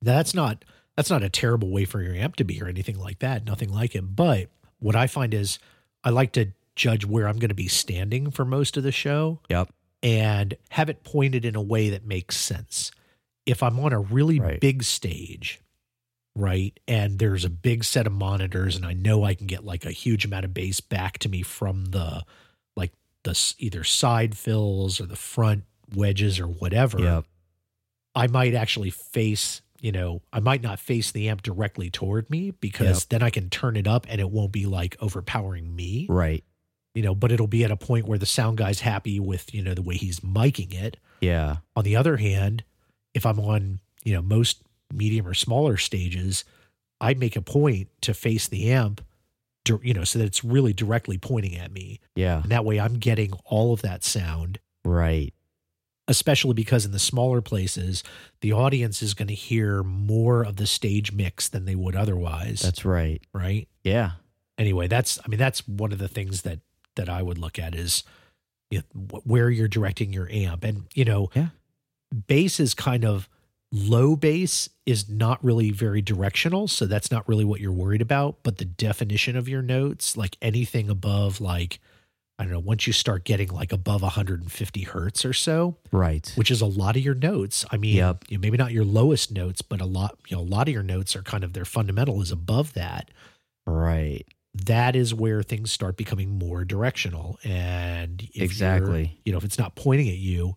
That's 0.03 0.35
not 0.35 0.65
that's 0.97 1.09
not 1.11 1.23
a 1.23 1.31
terrible 1.31 1.71
way 1.71 1.85
for 1.87 2.03
your 2.03 2.15
amp 2.15 2.37
to 2.37 2.45
be 2.45 2.61
or 2.61 2.67
anything 2.69 2.99
like 2.99 3.21
that. 3.21 3.47
Nothing 3.47 3.73
like 3.73 3.95
it. 3.95 4.15
But 4.15 4.49
what 4.81 4.95
I 4.97 5.07
find 5.07 5.33
is 5.33 5.59
I 6.05 6.11
like 6.11 6.33
to 6.33 6.49
judge 6.77 7.07
where 7.07 7.29
I'm 7.29 7.39
going 7.39 7.49
to 7.49 7.55
be 7.55 7.69
standing 7.69 8.31
for 8.31 8.45
most 8.45 8.77
of 8.77 8.83
the 8.83 8.93
show 8.93 9.39
Yep. 9.49 9.71
and 10.03 10.55
have 10.71 10.89
it 10.91 11.05
pointed 11.05 11.45
in 11.45 11.55
a 11.57 11.63
way 11.63 11.89
that 11.91 12.05
makes 12.05 12.37
sense. 12.37 12.91
If 13.47 13.63
I'm 13.63 13.79
on 13.81 13.93
a 13.93 14.01
really 14.01 14.41
Right. 14.41 14.61
big 14.61 14.83
stage, 14.83 15.61
right, 16.35 16.79
and 16.89 17.19
there's 17.19 17.45
a 17.45 17.51
big 17.51 17.85
set 17.85 18.07
of 18.07 18.13
monitors, 18.13 18.75
and 18.77 18.85
I 18.87 18.93
know 18.95 19.25
I 19.25 19.35
can 19.35 19.47
get 19.47 19.65
like 19.65 19.85
a 19.85 19.91
huge 19.93 20.25
amount 20.25 20.45
of 20.45 20.55
bass 20.55 20.81
back 20.81 21.19
to 21.21 21.29
me 21.29 21.43
from 21.43 21.87
the 21.87 22.25
the 23.25 23.55
either 23.59 23.85
side 23.85 24.37
fills 24.37 25.01
or 25.01 25.07
the 25.07 25.17
front 25.17 25.65
wedges 25.95 26.41
or 26.41 26.47
whatever, 26.47 26.99
Yep. 27.01 27.25
I 28.15 28.27
might 28.27 28.55
actually 28.55 28.91
face, 28.91 29.63
you 29.81 29.93
know, 29.93 30.23
I 30.33 30.41
might 30.41 30.63
not 30.63 30.79
face 30.79 31.11
the 31.13 31.29
amp 31.29 31.43
directly 31.43 31.89
toward 31.91 32.29
me 32.31 32.51
because 32.51 33.07
then 33.07 33.23
I 33.23 33.31
can 33.31 33.49
turn 33.51 33.77
it 33.77 33.87
up 33.87 34.07
and 34.09 34.21
it 34.21 34.31
won't 34.31 34.53
be 34.53 34.67
like 34.67 34.97
overpowering 35.01 35.75
me 35.75 36.07
Right. 36.11 36.45
you 36.95 37.03
know, 37.03 37.15
but 37.15 37.33
it'll 37.33 37.47
be 37.47 37.65
at 37.65 37.71
a 37.71 37.77
point 37.77 38.07
where 38.07 38.19
the 38.19 38.27
sound 38.27 38.59
guy's 38.59 38.81
happy 38.81 39.19
with, 39.19 39.55
you 39.55 39.63
know, 39.63 39.73
the 39.75 39.83
way 39.83 39.97
he's 39.97 40.21
miking 40.21 40.75
it. 40.75 40.99
Yeah. 41.21 41.57
On 41.77 41.85
the 41.85 41.97
other 41.97 42.19
hand, 42.19 42.65
if 43.15 43.25
I'm 43.25 43.39
on, 43.41 43.81
you 44.05 44.13
know, 44.13 44.21
most 44.23 44.63
medium 44.93 45.27
or 45.27 45.35
smaller 45.35 45.77
stages, 45.79 46.45
I 47.01 47.15
make 47.15 47.35
a 47.37 47.41
point 47.43 47.89
to 48.03 48.13
face 48.15 48.47
the 48.47 48.71
amp, 48.71 49.01
you 49.83 49.95
know, 49.95 50.05
so 50.05 50.19
that 50.19 50.25
it's 50.25 50.43
really 50.45 50.73
directly 50.73 51.19
pointing 51.19 51.57
at 51.57 51.73
me. 51.73 52.01
Yeah. 52.17 52.43
And 52.43 52.51
that 52.51 52.65
way 52.65 52.81
I'm 52.81 52.95
getting 52.99 53.33
all 53.45 53.73
of 53.73 53.83
that 53.83 54.03
sound, 54.05 54.59
Right. 54.85 55.33
especially 56.09 56.55
because 56.55 56.85
in 56.85 56.93
the 56.93 56.99
smaller 56.99 57.41
places, 57.41 58.03
the 58.41 58.53
audience 58.53 59.03
is 59.03 59.15
going 59.15 59.29
to 59.29 59.35
hear 59.35 59.83
more 59.83 60.43
of 60.45 60.57
the 60.57 60.67
stage 60.67 61.13
mix 61.13 61.49
than 61.49 61.65
they 61.65 61.77
would 61.77 61.95
otherwise. 61.97 62.61
That's 62.63 62.85
right. 62.85 63.23
right. 63.33 63.69
Yeah. 63.85 64.13
anyway 64.59 64.87
that's 64.87 65.19
i 65.25 65.29
mean 65.29 65.39
that's 65.39 65.67
one 65.67 65.93
of 65.93 65.99
the 65.99 66.07
things 66.09 66.43
that 66.43 66.61
that 66.95 67.09
i 67.09 67.23
would 67.23 67.39
look 67.39 67.59
at 67.59 67.75
is 67.75 68.05
you 68.71 68.83
know, 68.95 69.21
where 69.25 69.49
you're 69.51 69.67
directing 69.67 70.13
your 70.13 70.29
amp 70.31 70.63
and 70.63 70.85
you 70.95 71.05
know 71.07 71.31
Yeah. 71.35 71.49
bass 72.29 72.61
is 72.61 72.75
kind 72.75 73.05
of 73.05 73.29
low 73.73 74.15
bass 74.17 74.69
is 74.85 75.09
not 75.09 75.43
really 75.43 75.71
very 75.71 76.03
directional 76.03 76.69
so 76.69 76.85
that's 76.87 77.11
not 77.11 77.27
really 77.27 77.45
what 77.45 77.59
you're 77.61 77.73
worried 77.73 78.03
about 78.03 78.37
but 78.43 78.59
the 78.59 78.65
definition 78.67 79.35
of 79.37 79.49
your 79.49 79.63
notes 79.63 80.15
like 80.17 80.37
anything 80.43 80.91
above 80.91 81.41
like 81.41 81.81
i 82.39 82.45
don't 82.45 82.53
know 82.53 82.59
once 82.61 82.87
you 82.87 82.93
start 82.93 83.25
getting 83.25 83.49
like 83.49 83.73
above 83.73 84.03
150 84.03 84.83
hertz 84.83 85.25
or 85.25 85.33
so 85.33 85.77
Right. 85.91 86.31
which 86.37 86.51
is 86.51 86.61
a 86.61 86.67
lot 86.67 86.97
of 86.97 87.03
your 87.03 87.15
notes 87.15 87.65
i 87.71 87.77
mean 87.79 87.97
Yep. 87.97 88.25
you 88.29 88.37
know, 88.37 88.43
maybe 88.43 88.59
not 88.59 88.73
your 88.73 88.85
lowest 88.85 89.33
notes 89.33 89.63
but 89.63 89.81
a 89.81 89.87
lot 89.87 90.19
you 90.29 90.37
know 90.37 90.43
a 90.43 90.45
lot 90.45 90.69
of 90.69 90.75
your 90.75 90.83
notes 90.83 91.17
are 91.17 91.23
kind 91.23 91.43
of 91.43 91.55
their 91.55 91.65
fundamental 91.65 92.21
is 92.21 92.31
above 92.31 92.75
that 92.75 93.11
Right. 93.65 94.25
that 94.67 94.95
is 94.97 95.15
where 95.15 95.43
things 95.43 95.71
start 95.73 95.97
becoming 95.97 96.31
more 96.37 96.65
directional. 96.65 97.39
And 97.45 98.29
Exactly. 98.35 99.19
you 99.25 99.31
know, 99.33 99.39
if 99.39 99.45
it's 99.45 99.57
not 99.59 99.77
pointing 99.77 100.09
at 100.09 100.17
you, 100.19 100.57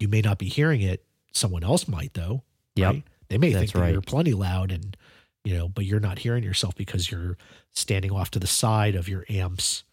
you 0.00 0.08
may 0.08 0.20
not 0.20 0.36
be 0.38 0.46
hearing 0.46 0.82
it. 0.82 1.04
Someone 1.32 1.64
else 1.64 1.86
might 1.88 2.14
though. 2.14 2.42
Yep. 2.76 2.92
right? 2.92 3.02
They 3.28 3.38
may 3.38 3.52
That's 3.52 3.72
think 3.72 3.82
right. 3.82 3.92
you're 3.92 4.00
plenty 4.02 4.32
loud 4.32 4.72
and 4.72 4.96
you 5.44 5.54
know, 5.56 5.68
but 5.68 5.84
you're 5.84 6.00
not 6.00 6.18
hearing 6.18 6.42
yourself 6.44 6.74
because 6.74 7.10
you're 7.10 7.36
standing 7.70 8.10
off 8.10 8.30
to 8.32 8.38
the 8.38 8.46
side 8.46 8.94
of 8.94 9.08
your 9.08 9.24
amp's, 9.28 9.84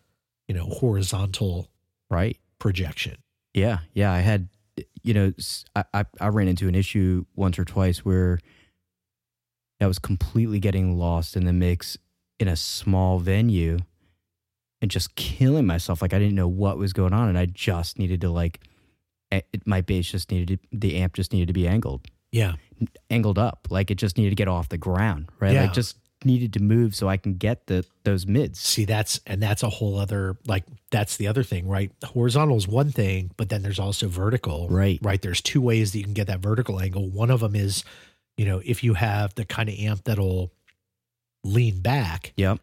you 0.48 0.56
know, 0.56 0.66
horizontal 0.66 1.70
Right. 2.10 2.38
projection. 2.60 3.18
Yeah, 3.54 3.80
yeah. 3.94 4.12
I 4.12 4.20
had, 4.20 4.50
you 5.02 5.14
know, 5.14 5.34
I 5.76 6.06
I 6.20 6.28
ran 6.28 6.48
into 6.48 6.68
an 6.68 6.76
issue 6.76 7.26
once 7.36 7.58
or 7.58 7.66
twice 7.66 8.00
where 8.00 8.40
I 9.82 9.88
was 9.88 10.00
completely 10.00 10.60
getting 10.60 10.98
lost 10.98 11.36
in 11.36 11.46
the 11.46 11.54
mix 11.54 11.98
in 12.40 12.48
a 12.48 12.56
small 12.56 13.20
venue 13.20 13.78
and 14.82 14.92
just 14.92 15.16
killing 15.16 15.66
myself. 15.66 16.02
Like 16.02 16.14
I 16.14 16.20
didn't 16.20 16.36
know 16.36 16.48
what 16.48 16.78
was 16.78 16.92
going 16.94 17.14
on, 17.14 17.30
and 17.30 17.38
I 17.38 17.46
just 17.46 17.98
needed 18.00 18.22
to 18.22 18.30
like, 18.30 18.60
it, 19.32 19.46
my 19.66 19.82
bass 19.82 20.10
just 20.12 20.32
needed 20.32 20.60
to, 20.62 20.68
the 20.78 20.98
amp 20.98 21.14
just 21.14 21.34
needed 21.34 21.48
to 21.48 21.54
be 21.54 21.68
angled, 21.68 22.08
Yeah. 22.32 22.54
angled 23.10 23.38
up. 23.40 23.68
Like 23.70 23.92
it 23.92 23.96
just 23.96 24.18
needed 24.18 24.30
to 24.32 24.36
get 24.36 24.48
off 24.48 24.70
the 24.70 24.78
ground, 24.78 25.30
right? 25.40 25.54
Yeah. 25.54 25.64
Like 25.64 25.74
just 25.74 25.98
needed 26.24 26.54
to 26.54 26.60
move 26.60 26.96
so 26.96 27.08
I 27.08 27.18
can 27.18 27.36
get 27.36 27.68
the 27.68 27.86
those 28.04 28.26
mids. 28.26 28.60
See, 28.60 28.86
that's 28.86 29.20
and 29.28 29.44
that's 29.44 29.62
a 29.64 29.70
whole 29.70 29.98
other 30.00 30.38
like 30.48 30.64
that's 30.90 31.18
the 31.18 31.28
other 31.28 31.44
thing, 31.44 31.68
right? 31.68 31.92
Horizontal 32.04 32.58
is 32.58 32.68
one 32.68 32.92
thing, 32.92 33.32
but 33.38 33.50
then 33.50 33.62
there's 33.62 33.80
also 33.80 34.08
vertical. 34.08 34.68
Right. 34.70 35.00
Right. 35.02 35.22
There's 35.22 35.42
two 35.42 35.62
ways 35.62 35.92
that 35.92 35.98
you 36.00 36.04
can 36.04 36.14
get 36.14 36.28
that 36.28 36.40
vertical 36.40 36.80
angle. 36.80 37.08
One 37.10 37.30
of 37.30 37.42
them 37.42 37.56
is, 37.56 37.84
you 38.38 38.46
know, 38.46 38.62
if 38.66 38.84
you 38.84 38.94
have 38.96 39.36
the 39.36 39.46
kind 39.46 39.70
of 39.70 39.76
amp 39.76 40.04
that'll 40.06 40.52
lean 41.44 41.80
back, 41.82 42.34
Yep. 42.38 42.60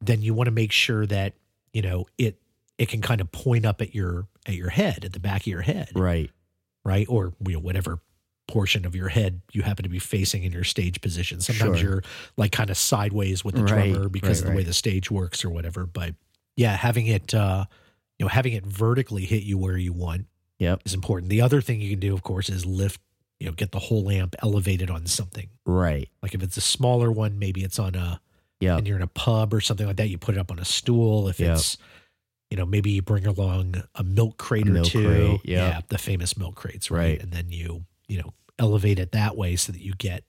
then 0.00 0.22
you 0.22 0.34
want 0.34 0.46
to 0.48 0.52
make 0.52 0.72
sure 0.72 1.06
that, 1.06 1.34
you 1.72 1.82
know, 1.82 2.06
it 2.18 2.40
it 2.78 2.88
can 2.88 3.00
kind 3.00 3.20
of 3.20 3.32
point 3.32 3.64
up 3.66 3.80
at 3.82 3.94
your 3.94 4.26
at 4.48 4.54
your 4.54 4.70
head, 4.70 5.04
at 5.04 5.12
the 5.12 5.20
back 5.20 5.42
of 5.42 5.46
your 5.46 5.60
head. 5.62 5.90
Right. 5.94 6.30
Right. 6.84 7.06
Or 7.08 7.34
you 7.46 7.54
know, 7.54 7.60
whatever 7.60 8.00
portion 8.46 8.86
of 8.86 8.96
your 8.96 9.08
head 9.08 9.42
you 9.52 9.60
happen 9.62 9.82
to 9.82 9.90
be 9.90 9.98
facing 9.98 10.42
in 10.42 10.52
your 10.52 10.64
stage 10.64 11.00
position. 11.02 11.40
Sometimes 11.40 11.78
Sure. 11.80 11.90
you're 11.90 12.02
like 12.38 12.50
kind 12.50 12.70
of 12.70 12.78
sideways 12.78 13.44
with 13.44 13.54
the 13.56 13.62
Right, 13.62 13.92
drummer 13.92 14.08
because 14.08 14.40
right, 14.40 14.46
of 14.48 14.52
the 14.52 14.56
way 14.56 14.62
the 14.62 14.72
stage 14.72 15.10
works 15.10 15.44
or 15.44 15.50
whatever. 15.50 15.84
But 15.84 16.14
yeah, 16.56 16.74
having 16.74 17.06
it 17.06 17.34
uh 17.34 17.66
you 18.18 18.24
know, 18.24 18.28
having 18.28 18.54
it 18.54 18.64
vertically 18.66 19.24
hit 19.26 19.42
you 19.42 19.58
where 19.58 19.76
you 19.76 19.92
want 19.92 20.26
Yep. 20.60 20.82
is 20.86 20.94
important. 20.94 21.28
The 21.30 21.42
other 21.42 21.60
thing 21.60 21.80
you 21.80 21.90
can 21.90 22.00
do, 22.00 22.14
of 22.14 22.22
course, 22.24 22.48
is 22.48 22.64
lift, 22.66 23.00
you 23.38 23.46
know, 23.46 23.52
get 23.52 23.70
the 23.70 23.78
whole 23.78 24.10
amp 24.10 24.34
elevated 24.42 24.90
on 24.90 25.06
something. 25.06 25.50
Right. 25.66 26.08
Like 26.22 26.34
if 26.34 26.42
it's 26.42 26.56
a 26.56 26.60
smaller 26.62 27.12
one, 27.12 27.38
maybe 27.38 27.62
it's 27.62 27.78
on 27.78 27.94
a 27.94 28.20
Yep. 28.60 28.78
and 28.78 28.86
you're 28.88 28.96
in 28.96 29.02
a 29.02 29.06
pub 29.08 29.54
or 29.54 29.60
something 29.60 29.86
like 29.86 29.96
that, 29.98 30.08
you 30.08 30.18
put 30.18 30.34
it 30.34 30.38
up 30.38 30.50
on 30.50 30.58
a 30.58 30.64
stool. 30.64 31.28
If 31.28 31.38
Yep. 31.38 31.56
it's 31.58 31.76
you 32.50 32.56
know, 32.56 32.64
maybe 32.66 32.90
you 32.90 33.02
bring 33.02 33.26
along 33.26 33.82
a 33.94 34.02
milk 34.02 34.38
crate 34.38 34.66
A 34.66 34.70
or 34.70 34.74
milk 34.74 34.86
two. 34.86 35.04
crate, 35.06 35.40
yep. 35.44 35.72
Yeah, 35.74 35.80
the 35.88 35.98
famous 35.98 36.36
milk 36.36 36.54
crates, 36.54 36.90
right? 36.90 36.98
Right. 37.00 37.22
And 37.22 37.30
then 37.32 37.46
you, 37.50 37.84
you 38.08 38.18
know, 38.22 38.32
elevate 38.58 38.98
it 38.98 39.12
that 39.12 39.36
way 39.36 39.56
so 39.56 39.72
that 39.72 39.82
you 39.82 39.92
get, 39.98 40.24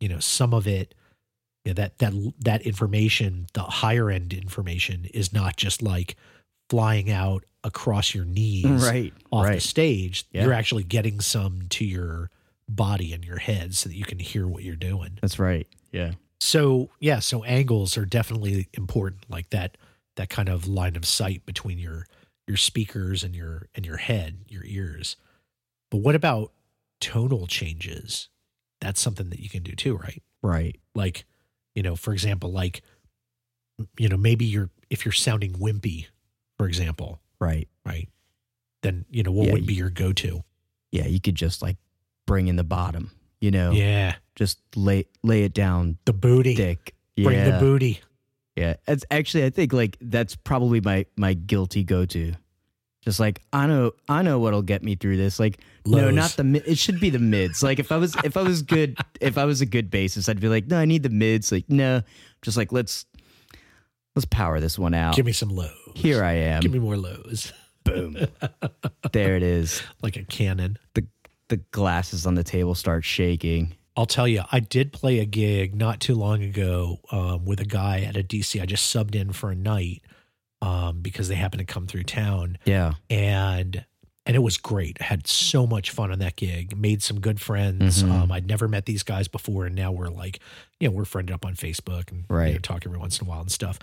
you 0.00 0.08
know, 0.08 0.18
some 0.18 0.52
of 0.52 0.66
it, 0.66 0.94
you 1.64 1.70
know, 1.70 1.74
that 1.74 1.98
that 1.98 2.12
that 2.40 2.62
information, 2.62 3.46
the 3.54 3.62
higher 3.62 4.10
end 4.10 4.32
information 4.32 5.06
is 5.14 5.32
not 5.32 5.56
just 5.56 5.80
like 5.82 6.16
flying 6.68 7.10
out 7.10 7.44
across 7.62 8.14
your 8.14 8.24
knees 8.24 8.64
Right. 8.64 9.12
off 9.30 9.46
the 9.46 9.60
stage. 9.60 10.24
Yeah. 10.32 10.44
You're 10.44 10.52
actually 10.54 10.84
getting 10.84 11.20
some 11.20 11.62
to 11.70 11.84
your 11.84 12.30
body 12.68 13.12
and 13.12 13.24
your 13.24 13.38
head 13.38 13.74
so 13.76 13.88
that 13.88 13.96
you 13.96 14.04
can 14.04 14.18
hear 14.18 14.46
what 14.46 14.62
you're 14.62 14.76
doing. 14.76 15.18
That's 15.20 15.38
right. 15.38 15.66
Yeah. 15.92 16.12
So 16.40 16.88
yeah, 17.00 17.18
so 17.18 17.44
angles 17.44 17.98
are 17.98 18.06
definitely 18.06 18.68
important, 18.74 19.26
like 19.28 19.50
that 19.50 19.76
that 20.16 20.28
kind 20.28 20.48
of 20.48 20.66
line 20.66 20.96
of 20.96 21.04
sight 21.04 21.44
between 21.46 21.78
your 21.78 22.06
your 22.46 22.56
speakers 22.56 23.22
and 23.22 23.34
your 23.34 23.68
and 23.74 23.86
your 23.86 23.96
head, 23.98 24.44
your 24.48 24.64
ears. 24.64 25.16
But 25.90 25.98
what 25.98 26.14
about 26.14 26.52
tonal 27.00 27.46
changes? 27.46 28.28
That's 28.80 29.00
something 29.00 29.30
that 29.30 29.40
you 29.40 29.48
can 29.48 29.62
do 29.62 29.72
too, 29.72 29.96
right? 29.96 30.22
Right. 30.42 30.80
Like, 30.94 31.24
you 31.74 31.82
know, 31.82 31.96
for 31.96 32.12
example, 32.12 32.50
like 32.52 32.82
you 33.98 34.08
know, 34.08 34.16
maybe 34.16 34.44
you're 34.44 34.70
if 34.90 35.04
you're 35.04 35.12
sounding 35.12 35.52
wimpy, 35.54 36.06
for 36.58 36.66
example, 36.66 37.20
Right. 37.38 37.68
right? 37.86 38.08
Then, 38.82 39.04
you 39.10 39.22
know, 39.22 39.30
what 39.32 39.46
Yeah, 39.46 39.52
would 39.52 39.62
you- 39.62 39.66
be 39.68 39.74
your 39.74 39.90
go-to? 39.90 40.44
Yeah. 40.92 41.06
You 41.06 41.20
could 41.20 41.34
just 41.36 41.62
like 41.62 41.76
bring 42.26 42.48
in 42.48 42.56
the 42.56 42.64
bottom, 42.64 43.10
you 43.40 43.50
know, 43.50 43.70
Yeah, 43.72 44.16
just 44.34 44.58
lay 44.76 45.06
lay 45.22 45.44
it 45.44 45.54
down 45.54 45.98
the 46.04 46.12
booty. 46.12 46.54
thick. 46.56 46.94
Bring 47.16 47.38
yeah. 47.38 47.50
the 47.50 47.58
booty. 47.58 48.00
Yeah. 48.60 48.74
It's 48.86 49.06
actually 49.10 49.46
I 49.46 49.50
think 49.50 49.72
like 49.72 49.96
that's 50.02 50.36
probably 50.36 50.82
my 50.82 51.06
my 51.16 51.32
guilty 51.32 51.82
go 51.82 52.04
to. 52.04 52.34
Just 53.02 53.18
like 53.18 53.40
I 53.54 53.66
know 53.66 53.92
I 54.06 54.20
know 54.20 54.38
what'll 54.38 54.60
get 54.60 54.82
me 54.82 54.96
through 54.96 55.16
this. 55.16 55.40
Like 55.40 55.60
no, 55.86 56.10
not 56.10 56.32
the 56.32 56.44
mid. 56.44 56.68
It 56.68 56.76
should 56.76 57.00
be 57.00 57.08
the 57.08 57.18
mids. 57.18 57.62
Like 57.62 57.78
if 57.78 57.90
I 57.90 57.96
was 57.96 58.14
if 58.22 58.36
I 58.36 58.42
was 58.42 58.60
good 58.60 58.98
if 59.20 59.38
I 59.38 59.46
was 59.46 59.62
a 59.62 59.66
good 59.66 59.90
bassist, 59.90 60.28
I'd 60.28 60.40
be 60.40 60.48
like, 60.48 60.66
no, 60.66 60.78
I 60.78 60.84
need 60.84 61.02
the 61.02 61.08
mids. 61.08 61.50
Like 61.50 61.64
no, 61.70 62.02
just 62.42 62.58
like 62.58 62.70
let's 62.70 63.06
let's 64.14 64.26
power 64.26 64.60
this 64.60 64.78
one 64.78 64.92
out. 64.92 65.16
Give 65.16 65.24
me 65.24 65.32
some 65.32 65.48
lows. 65.48 65.72
Here 65.94 66.22
I 66.22 66.32
am. 66.32 66.60
Give 66.60 66.72
me 66.72 66.78
more 66.78 66.98
lows. 66.98 67.54
Boom. 67.84 68.18
there 69.12 69.36
it 69.36 69.42
is. 69.42 69.82
Like 70.02 70.16
a 70.16 70.24
cannon. 70.24 70.76
The 70.92 71.06
the 71.48 71.56
glasses 71.56 72.26
on 72.26 72.34
the 72.34 72.44
table 72.44 72.74
start 72.74 73.06
shaking. 73.06 73.74
I'll 73.96 74.06
tell 74.06 74.28
you, 74.28 74.42
I 74.52 74.60
did 74.60 74.92
play 74.92 75.18
a 75.18 75.24
gig 75.24 75.74
not 75.74 76.00
too 76.00 76.14
long 76.14 76.42
ago 76.42 77.00
um, 77.10 77.44
with 77.44 77.60
a 77.60 77.64
guy 77.64 78.00
at 78.00 78.16
a 78.16 78.22
DC. 78.22 78.60
I 78.60 78.66
just 78.66 78.94
subbed 78.94 79.14
in 79.14 79.32
for 79.32 79.50
a 79.50 79.54
night 79.56 80.02
um, 80.62 81.00
because 81.00 81.28
they 81.28 81.34
happened 81.34 81.66
to 81.66 81.72
come 81.72 81.86
through 81.86 82.04
town, 82.04 82.58
Yeah. 82.64 82.94
and 83.08 83.84
and 84.26 84.36
it 84.36 84.40
was 84.40 84.58
great. 84.58 84.98
I 85.00 85.04
had 85.04 85.26
so 85.26 85.66
much 85.66 85.90
fun 85.90 86.12
on 86.12 86.18
that 86.20 86.36
gig. 86.36 86.76
Made 86.76 87.02
some 87.02 87.20
good 87.20 87.40
friends. 87.40 88.02
Mhm. 88.04 88.10
Um, 88.12 88.32
I'd 88.32 88.46
never 88.46 88.68
met 88.68 88.84
these 88.86 89.02
guys 89.02 89.26
before, 89.28 89.66
and 89.66 89.74
now 89.74 89.90
we're 89.90 90.10
like, 90.10 90.38
you 90.78 90.88
know, 90.88 90.94
we're 90.94 91.06
friended 91.06 91.34
up 91.34 91.44
on 91.44 91.54
Facebook 91.56 92.10
and 92.12 92.26
you 92.48 92.52
know, 92.54 92.58
talk 92.60 92.84
every 92.86 92.98
once 92.98 93.18
in 93.18 93.26
a 93.26 93.30
while 93.30 93.40
and 93.40 93.50
stuff. 93.50 93.78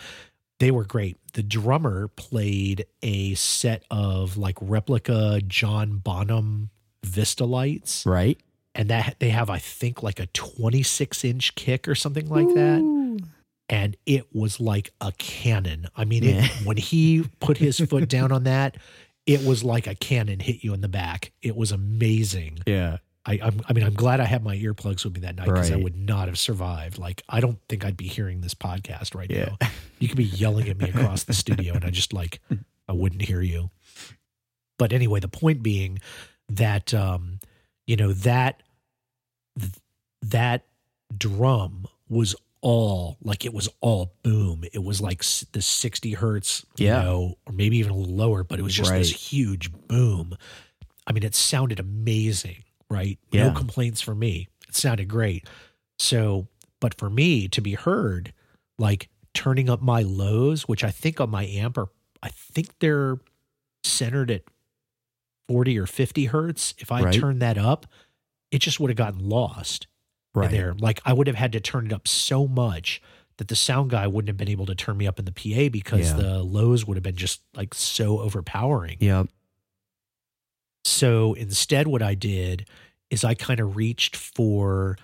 They 0.59 0.71
were 0.71 0.85
great. 0.85 1.17
The 1.33 1.43
drummer 1.43 2.07
played 2.07 2.85
a 3.03 3.33
set 3.33 3.83
of 3.91 4.37
like 4.37 4.57
replica 4.61 5.41
John 5.45 5.97
Bonham 5.97 6.69
Vistalites, 7.05 8.05
Right. 8.05 8.39
And 8.77 8.89
that 8.89 9.15
they 9.19 9.29
have, 9.29 9.49
I 9.49 9.57
think, 9.57 10.01
like 10.03 10.19
a 10.19 10.27
26 10.27 11.25
inch 11.25 11.55
kick 11.55 11.87
or 11.87 11.95
something 11.95 12.29
like 12.29 12.47
that. 12.49 13.21
And 13.69 13.97
it 14.05 14.33
was 14.33 14.61
like 14.61 14.91
a 15.01 15.11
cannon. 15.17 15.87
I 15.95 16.05
mean, 16.05 16.23
Yeah. 16.23 16.45
it, 16.45 16.51
when 16.65 16.77
he 16.77 17.25
put 17.41 17.57
his 17.57 17.79
foot 17.79 18.07
down 18.07 18.31
on 18.31 18.43
that, 18.45 18.77
it 19.25 19.43
was 19.45 19.63
like 19.63 19.87
a 19.87 19.95
cannon 19.95 20.39
hit 20.39 20.63
you 20.63 20.73
in 20.73 20.79
the 20.79 20.87
back. 20.87 21.33
It 21.41 21.55
was 21.57 21.73
amazing. 21.73 22.59
Yeah. 22.65 22.97
I, 23.25 23.39
I'm, 23.43 23.59
I 23.67 23.73
mean, 23.73 23.83
I'm 23.83 23.93
glad 23.93 24.21
I 24.21 24.23
had 24.23 24.41
my 24.41 24.55
earplugs 24.55 25.03
with 25.03 25.15
me 25.15 25.19
that 25.21 25.35
night 25.35 25.47
because 25.47 25.69
I 25.69 25.75
would 25.75 25.97
not 25.97 26.29
have 26.29 26.37
survived. 26.37 26.97
Like, 26.97 27.23
I 27.27 27.41
don't 27.41 27.59
think 27.67 27.83
I'd 27.83 27.97
be 27.97 28.07
hearing 28.07 28.39
this 28.39 28.53
podcast 28.53 29.13
right 29.15 29.29
Yeah. 29.29 29.55
now. 29.59 29.67
You 29.99 30.07
could 30.07 30.15
be 30.15 30.23
yelling 30.23 30.69
at 30.69 30.77
me 30.77 30.87
across 30.89 31.25
the 31.25 31.33
studio, 31.33 31.73
and 31.73 31.83
I 31.83 31.89
just 31.89 32.13
like 32.13 32.39
I 32.87 32.93
wouldn't 32.93 33.23
hear 33.23 33.41
you. 33.41 33.69
But 34.79 34.93
anyway, 34.93 35.19
the 35.19 35.27
point 35.27 35.61
being 35.61 35.99
that 36.47 36.93
um, 36.93 37.39
you 37.85 37.97
know 37.97 38.13
that 38.13 38.63
th- 39.59 39.71
that 40.21 40.65
drum 41.17 41.87
was 42.09 42.35
all 42.61 43.17
like 43.21 43.45
it 43.45 43.53
was 43.53 43.69
all 43.81 44.13
boom. 44.23 44.63
It 44.73 44.83
was 44.83 44.99
like 44.99 45.19
s- 45.21 45.45
the 45.51 45.61
60 45.61 46.13
hertz, 46.13 46.65
you 46.77 46.87
Yeah. 46.87 47.01
know, 47.03 47.37
or 47.45 47.53
maybe 47.53 47.77
even 47.77 47.91
a 47.91 47.95
little 47.95 48.15
lower, 48.15 48.43
but 48.43 48.59
it 48.59 48.63
was 48.63 48.73
just 48.73 48.91
this 48.91 49.11
huge 49.31 49.71
boom. 49.87 50.35
I 51.05 51.13
mean, 51.13 51.23
it 51.23 51.35
sounded 51.35 51.79
amazing, 51.79 52.63
right? 52.89 53.19
Yeah. 53.31 53.47
No 53.49 53.53
complaints 53.53 54.01
for 54.01 54.15
me. 54.15 54.47
It 54.67 54.75
sounded 54.75 55.07
great. 55.07 55.47
So, 55.99 56.47
but 56.79 56.95
for 56.97 57.09
me 57.09 57.47
to 57.49 57.61
be 57.61 57.73
heard, 57.75 58.33
like 58.79 59.09
turning 59.33 59.69
up 59.69 59.81
my 59.81 60.01
lows, 60.01 60.67
which 60.67 60.83
I 60.83 60.91
think 60.91 61.21
on 61.21 61.29
my 61.29 61.45
amp 61.45 61.77
are, 61.77 61.87
I 62.23 62.29
think 62.29 62.79
they're 62.79 63.19
centered 63.83 64.31
at 64.31 64.41
40 65.47 65.77
or 65.79 65.85
50 65.85 66.25
hertz. 66.25 66.73
If 66.79 66.91
I 66.91 67.03
Right. 67.03 67.13
turned 67.13 67.41
that 67.41 67.57
up, 67.57 67.85
it 68.51 68.59
just 68.59 68.79
would 68.79 68.89
have 68.89 68.97
gotten 68.97 69.27
lost 69.27 69.87
Right. 70.35 70.51
there. 70.51 70.73
Like 70.77 71.01
I 71.05 71.13
would 71.13 71.27
have 71.27 71.35
had 71.35 71.51
to 71.53 71.59
turn 71.59 71.87
it 71.87 71.93
up 71.93 72.07
so 72.07 72.47
much 72.47 73.01
that 73.37 73.47
the 73.47 73.55
sound 73.55 73.89
guy 73.91 74.05
wouldn't 74.07 74.27
have 74.29 74.37
been 74.37 74.49
able 74.49 74.65
to 74.67 74.75
turn 74.75 74.97
me 74.97 75.07
up 75.07 75.17
in 75.19 75.25
the 75.25 75.31
PA 75.31 75.69
because 75.69 76.11
Yeah. 76.11 76.17
the 76.17 76.43
lows 76.43 76.85
would 76.85 76.95
have 76.97 77.03
been 77.03 77.15
just 77.15 77.41
like 77.55 77.73
so 77.73 78.19
overpowering. 78.19 78.97
Yeah. 78.99 79.23
So 80.85 81.33
instead, 81.33 81.87
what 81.87 82.01
I 82.01 82.13
did 82.15 82.67
is 83.09 83.23
I 83.23 83.33
kind 83.33 83.59
of 83.59 83.75
reached 83.75 84.15
for 84.15 84.97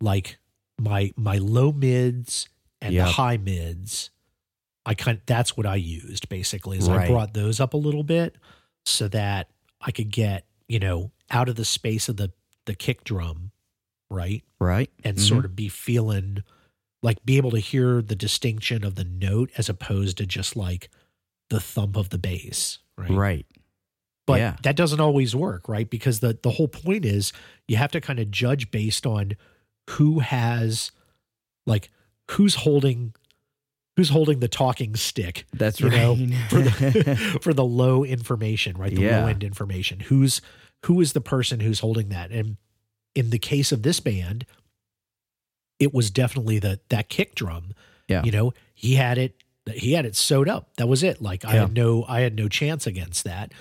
like 0.00 0.38
my 0.80 1.12
my 1.16 1.38
low 1.38 1.72
mids 1.72 2.48
and 2.80 2.94
Yep. 2.94 3.06
the 3.06 3.12
high 3.12 3.36
mids. 3.36 4.10
I 4.86 4.94
kind 4.94 5.18
of, 5.18 5.26
that's 5.26 5.56
what 5.56 5.66
I 5.66 5.76
used 5.76 6.28
basically. 6.28 6.78
Is 6.78 6.88
I 6.88 7.06
brought 7.08 7.34
those 7.34 7.60
up 7.60 7.74
a 7.74 7.76
little 7.76 8.04
bit 8.04 8.36
so 8.86 9.06
that 9.08 9.50
I 9.80 9.90
could 9.90 10.10
get 10.10 10.46
you 10.68 10.78
know 10.78 11.10
out 11.30 11.48
of 11.48 11.56
the 11.56 11.64
space 11.64 12.08
of 12.08 12.16
the 12.16 12.32
the 12.68 12.74
kick 12.76 13.02
drum, 13.02 13.50
right, 14.10 14.44
Right. 14.60 14.90
and 15.02 15.16
Mhm. 15.16 15.28
sort 15.28 15.44
of 15.44 15.56
be 15.56 15.68
feeling 15.68 16.44
like 17.02 17.24
be 17.24 17.36
able 17.36 17.50
to 17.52 17.58
hear 17.60 18.00
the 18.02 18.14
distinction 18.16 18.84
of 18.84 18.94
the 18.94 19.04
note 19.04 19.50
as 19.58 19.68
opposed 19.68 20.18
to 20.18 20.26
just 20.26 20.54
like 20.56 20.88
the 21.50 21.58
thump 21.60 21.96
of 21.96 22.10
the 22.10 22.18
bass, 22.18 22.78
right? 22.96 23.10
Right. 23.10 23.46
But 24.26 24.40
Yeah. 24.40 24.56
that 24.62 24.76
doesn't 24.76 25.00
always 25.00 25.34
work, 25.34 25.68
right? 25.68 25.88
Because 25.88 26.20
the 26.20 26.38
the 26.42 26.50
whole 26.52 26.68
point 26.68 27.04
is 27.04 27.32
you 27.66 27.76
have 27.76 27.90
to 27.92 28.00
kind 28.00 28.20
of 28.20 28.30
judge 28.30 28.70
based 28.70 29.06
on 29.06 29.32
who 29.90 30.18
has 30.20 30.90
like 31.66 31.90
who's 32.32 32.56
holding 32.56 33.14
who's 33.96 34.10
holding 34.10 34.38
the 34.40 34.48
talking 34.48 34.94
stick 34.94 35.44
That's 35.52 35.80
you 35.80 35.88
right. 35.88 35.96
know, 35.96 36.16
for 36.50 36.60
the 36.62 37.38
for 37.42 37.54
the 37.54 37.64
low 37.64 38.04
information, 38.04 38.76
right? 38.76 38.94
The 38.94 39.02
Yeah. 39.02 39.22
low 39.22 39.26
end 39.28 39.42
information. 39.42 40.00
Who's 40.00 40.40
who 40.86 41.00
is 41.00 41.12
the 41.12 41.20
person 41.20 41.60
who's 41.60 41.80
holding 41.80 42.08
that? 42.10 42.30
And 42.30 42.56
in 43.14 43.30
the 43.30 43.38
case 43.38 43.72
of 43.72 43.82
this 43.82 44.00
band, 44.00 44.46
it 45.78 45.94
was 45.94 46.10
definitely 46.10 46.58
the 46.58 46.80
that 46.88 47.08
kick 47.08 47.34
drum. 47.34 47.72
Yeah. 48.08 48.22
You 48.24 48.32
know, 48.32 48.52
he 48.74 48.94
had 48.94 49.18
it 49.18 49.34
he 49.72 49.92
had 49.92 50.06
it 50.06 50.16
sewed 50.16 50.48
up. 50.48 50.70
That 50.76 50.88
was 50.88 51.02
it. 51.02 51.20
Like 51.20 51.44
I 51.44 51.52
had 51.52 51.74
no 51.74 52.04
I 52.08 52.20
had 52.20 52.34
no 52.34 52.48
chance 52.48 52.86
against 52.86 53.24
that. 53.24 53.52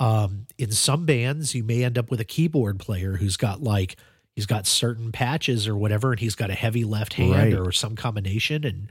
Um 0.00 0.46
in 0.58 0.72
some 0.72 1.06
bands 1.06 1.54
you 1.54 1.62
may 1.62 1.84
end 1.84 1.96
up 1.98 2.10
with 2.10 2.20
a 2.20 2.24
keyboard 2.24 2.78
player 2.80 3.14
who's 3.16 3.36
got 3.36 3.62
like 3.62 3.96
he's 4.34 4.46
got 4.46 4.66
certain 4.66 5.12
patches 5.12 5.68
or 5.68 5.76
whatever 5.76 6.10
and 6.10 6.20
he's 6.20 6.34
got 6.34 6.50
a 6.50 6.54
heavy 6.54 6.84
left 6.84 7.14
hand 7.14 7.32
Right. 7.32 7.54
or 7.54 7.70
some 7.72 7.94
combination 7.94 8.64
and 8.64 8.88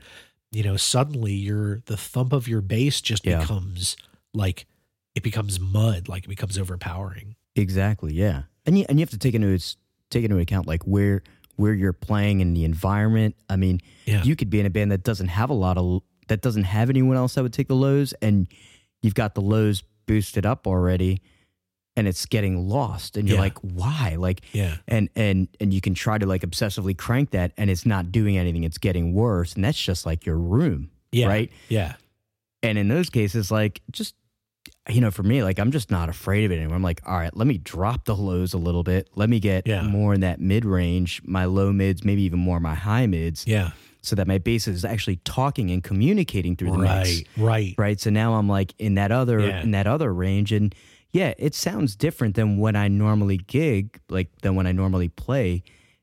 you 0.50 0.62
know 0.62 0.76
suddenly 0.78 1.34
your 1.34 1.82
the 1.86 1.96
thump 1.98 2.32
of 2.32 2.48
your 2.48 2.62
bass 2.62 3.00
just 3.02 3.26
Yeah. 3.26 3.40
becomes 3.40 3.96
like 4.32 4.64
it 5.14 5.22
becomes 5.22 5.60
mud 5.60 6.08
like 6.08 6.24
it 6.24 6.28
becomes 6.28 6.58
overpowering 6.58 7.36
Exactly. 7.56 8.12
Yeah. 8.14 8.42
And 8.66 8.78
you 8.78 8.84
and 8.88 8.98
you 8.98 9.02
have 9.02 9.10
to 9.10 9.18
take 9.18 9.34
into 9.34 9.48
its 9.48 9.76
take 10.10 10.24
into 10.24 10.38
account 10.38 10.66
like 10.66 10.82
where 10.84 11.22
where 11.56 11.72
you're 11.72 11.92
playing 11.92 12.40
in 12.40 12.54
the 12.54 12.64
environment. 12.64 13.36
I 13.48 13.56
mean, 13.56 13.80
yeah 14.06 14.22
you 14.24 14.36
could 14.36 14.50
be 14.50 14.60
in 14.60 14.66
a 14.66 14.70
band 14.70 14.90
that 14.92 15.02
doesn't 15.04 15.28
have 15.28 15.50
a 15.50 15.54
lot 15.54 15.78
of 15.78 16.02
that 16.28 16.40
doesn't 16.40 16.64
have 16.64 16.90
anyone 16.90 17.16
else 17.16 17.34
that 17.34 17.42
would 17.42 17.52
take 17.52 17.68
the 17.68 17.76
lows 17.76 18.12
and 18.22 18.48
you've 19.02 19.14
got 19.14 19.34
the 19.34 19.40
lows 19.42 19.82
boosted 20.06 20.46
up 20.46 20.66
already 20.66 21.20
and 21.96 22.08
it's 22.08 22.26
getting 22.26 22.68
lost 22.68 23.16
and 23.16 23.28
you're 23.28 23.36
Yeah. 23.36 23.42
like 23.42 23.58
why 23.60 24.16
like 24.18 24.40
yeah 24.52 24.76
and 24.88 25.08
and 25.14 25.48
and 25.60 25.72
you 25.72 25.80
can 25.80 25.94
try 25.94 26.18
to 26.18 26.26
like 26.26 26.42
obsessively 26.42 26.96
crank 26.96 27.30
that 27.30 27.52
and 27.56 27.70
it's 27.70 27.86
not 27.86 28.10
doing 28.10 28.36
anything 28.36 28.64
it's 28.64 28.78
getting 28.78 29.14
worse 29.14 29.54
and 29.54 29.62
that's 29.64 29.80
just 29.80 30.04
like 30.06 30.26
your 30.26 30.36
room 30.38 30.90
yeah 31.12 31.26
right 31.28 31.52
yeah 31.68 31.94
and 32.62 32.78
in 32.78 32.88
those 32.88 33.10
cases 33.10 33.50
like 33.50 33.80
just 33.92 34.14
you 34.90 35.00
know 35.00 35.10
for 35.10 35.22
me 35.22 35.42
like 35.42 35.58
i'm 35.58 35.70
just 35.70 35.90
not 35.90 36.08
afraid 36.08 36.44
of 36.44 36.52
it 36.52 36.56
anymore. 36.56 36.76
I'm 36.76 36.82
like 36.82 37.00
all 37.06 37.16
right 37.16 37.34
let 37.36 37.46
me 37.46 37.58
drop 37.58 38.04
the 38.04 38.14
lows 38.14 38.52
a 38.54 38.58
little 38.58 38.82
bit. 38.82 39.08
Let 39.14 39.30
me 39.30 39.40
get 39.40 39.66
Yeah. 39.66 39.82
more 39.82 40.12
in 40.14 40.20
that 40.20 40.40
mid 40.40 40.64
range 40.64 41.22
my 41.24 41.46
low 41.46 41.72
mids 41.72 42.04
maybe 42.04 42.22
even 42.22 42.38
more 42.38 42.60
my 42.60 42.74
high 42.74 43.06
mids 43.06 43.46
yeah. 43.46 43.70
so 44.02 44.14
that 44.16 44.26
my 44.26 44.38
bass 44.38 44.68
is 44.68 44.84
actually 44.84 45.16
talking 45.24 45.70
and 45.70 45.82
communicating 45.82 46.54
through 46.56 46.72
the 46.72 46.78
mix. 46.78 46.90
Right 46.92 47.26
right. 47.38 47.74
Right 47.78 48.00
so 48.00 48.10
now 48.10 48.34
i'm 48.34 48.48
like 48.48 48.74
in 48.78 48.94
that 48.96 49.10
other 49.10 49.40
Yeah. 49.40 49.62
in 49.62 49.70
that 49.70 49.86
other 49.86 50.12
range 50.12 50.52
and 50.52 50.74
yeah 51.12 51.32
it 51.38 51.54
sounds 51.54 51.96
different 51.96 52.34
than 52.34 52.58
when 52.58 52.76
i 52.76 52.88
normally 52.88 53.38
gig 53.38 53.98
like 54.10 54.28
than 54.42 54.54
when 54.54 54.66
i 54.66 54.72
normally 54.72 55.08
play 55.08 55.62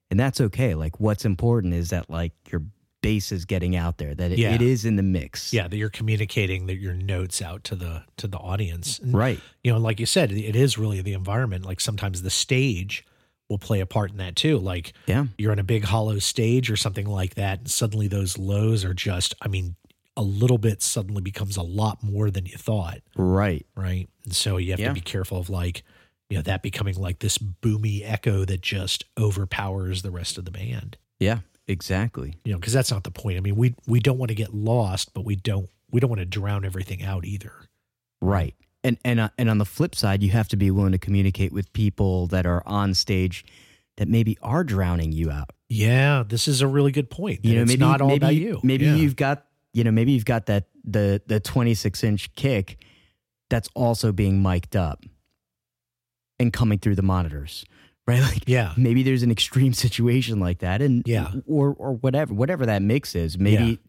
and 0.10 0.20
that's 0.20 0.42
okay. 0.42 0.76
Like 0.76 1.00
what's 1.00 1.24
important 1.24 1.74
is 1.74 1.92
that 1.92 2.10
like 2.10 2.34
your 2.52 2.64
bass 3.02 3.32
is 3.32 3.46
getting 3.46 3.76
out 3.76 3.98
there 3.98 4.14
that 4.16 4.32
it, 4.32 4.40
Yeah. 4.40 4.54
it 4.54 4.62
is 4.62 4.86
in 4.86 4.96
the 4.96 5.04
mix. 5.04 5.52
Yeah 5.54 5.68
that 5.68 5.78
you're 5.78 5.90
communicating 5.90 6.68
that 6.68 6.78
your 6.78 6.94
notes 6.94 7.42
out 7.42 7.64
to 7.66 7.76
the 7.76 8.04
to 8.18 8.28
the 8.28 8.38
audience. 8.38 9.00
And, 9.00 9.14
right. 9.14 9.40
you 9.64 9.72
know 9.72 9.80
like 9.80 10.00
you 10.00 10.06
said 10.06 10.32
it 10.32 10.56
is 10.56 10.78
really 10.78 11.02
the 11.02 11.14
environment. 11.14 11.66
Like 11.66 11.80
sometimes 11.80 12.22
the 12.22 12.30
stage 12.30 13.06
will 13.50 13.58
play 13.58 13.80
a 13.82 13.86
part 13.86 14.12
in 14.12 14.18
that 14.18 14.36
too. 14.36 14.58
Like 14.60 14.94
yeah. 15.08 15.26
you're 15.38 15.52
on 15.52 15.60
a 15.60 15.64
big 15.64 15.84
hollow 15.86 16.20
stage 16.20 16.70
or 16.72 16.76
something 16.78 17.06
like 17.08 17.36
that 17.36 17.60
and 17.60 17.70
suddenly 17.72 18.08
those 18.08 18.38
lows 18.38 18.86
are 18.86 18.94
just 18.94 19.34
i 19.42 19.48
mean 19.48 19.76
a 20.18 20.22
little 20.24 20.58
bit 20.58 20.82
suddenly 20.82 21.22
becomes 21.22 21.56
a 21.56 21.62
lot 21.64 22.04
more 22.04 22.30
than 22.30 22.46
you 22.46 22.58
thought. 22.58 23.00
Right. 23.16 23.66
Right? 23.78 24.10
And 24.26 24.36
so 24.36 24.58
you 24.58 24.72
have 24.72 24.80
Yeah. 24.80 24.90
to 24.90 24.94
be 24.94 25.00
careful 25.02 25.40
of 25.40 25.50
like 25.50 25.84
you 26.30 26.38
know 26.38 26.44
that 26.44 26.62
becoming 26.64 26.96
like 26.96 27.20
this 27.20 27.38
boomy 27.38 28.02
echo 28.06 28.46
that 28.46 28.62
just 28.62 29.06
overpowers 29.18 30.02
the 30.02 30.12
rest 30.12 30.38
of 30.38 30.46
the 30.46 30.52
band. 30.52 30.98
Yeah 31.20 31.40
exactly. 31.72 32.36
You 32.46 32.52
know 32.54 32.60
because 32.60 32.74
that's 32.74 32.92
not 32.92 33.04
the 33.04 33.12
point. 33.12 33.38
I 33.38 33.40
mean 33.42 33.56
we 33.56 33.74
we 33.88 34.00
don't 34.00 34.18
want 34.18 34.30
to 34.30 34.36
get 34.36 34.54
lost 34.54 35.14
but 35.14 35.26
we 35.26 35.36
don't 35.36 35.70
we 35.92 36.00
don't 36.00 36.10
want 36.10 36.20
to 36.20 36.26
drown 36.26 36.64
everything 36.66 37.04
out 37.04 37.26
either. 37.26 37.54
Right. 38.22 38.56
And 38.84 38.98
and 39.06 39.20
uh, 39.20 39.30
and 39.38 39.50
on 39.50 39.58
the 39.58 39.66
flip 39.66 39.96
side 39.96 40.22
you 40.24 40.30
have 40.32 40.48
to 40.50 40.58
be 40.58 40.72
willing 40.72 40.92
to 40.92 40.98
communicate 41.00 41.52
with 41.52 41.72
people 41.74 42.28
that 42.28 42.46
are 42.46 42.64
on 42.66 42.94
stage 42.94 43.46
that 43.98 44.08
maybe 44.08 44.38
are 44.42 44.64
drowning 44.64 45.12
you 45.12 45.32
out. 45.32 45.50
Yeah 45.70 46.24
this 46.28 46.48
is 46.48 46.62
a 46.62 46.68
really 46.68 46.92
good 46.92 47.10
point 47.10 47.44
you 47.46 47.56
know 47.56 47.62
it's 47.64 47.70
maybe 47.70 47.80
not 47.80 48.02
all 48.02 48.08
maybe 48.10 48.18
about 48.26 48.36
you. 48.36 48.60
maybe 48.64 48.86
Yeah. 48.86 48.96
you've 48.96 49.16
got 49.16 49.46
you 49.74 49.84
know 49.84 49.92
maybe 49.92 50.12
you've 50.12 50.26
got 50.26 50.48
that 50.48 50.66
the 50.84 51.22
the 51.28 51.40
26 51.40 52.04
inch 52.04 52.34
kick 52.36 52.78
that's 53.50 53.70
also 53.76 54.12
being 54.12 54.42
mic'd 54.42 54.76
up 54.76 55.04
and 56.40 56.52
coming 56.52 56.80
through 56.80 56.96
the 56.96 57.02
monitors 57.04 57.66
right? 58.08 58.22
Like 58.32 58.44
yeah. 58.48 58.74
maybe 58.78 59.04
there's 59.04 59.24
an 59.24 59.32
extreme 59.32 59.74
situation 59.86 60.40
like 60.40 60.60
that 60.60 60.82
and 60.82 61.04
Yeah. 61.06 61.32
or 61.48 61.74
or 61.78 61.94
whatever 61.94 62.34
whatever 62.34 62.66
that 62.66 62.82
mix 62.82 63.16
is 63.16 63.38
maybe 63.38 63.80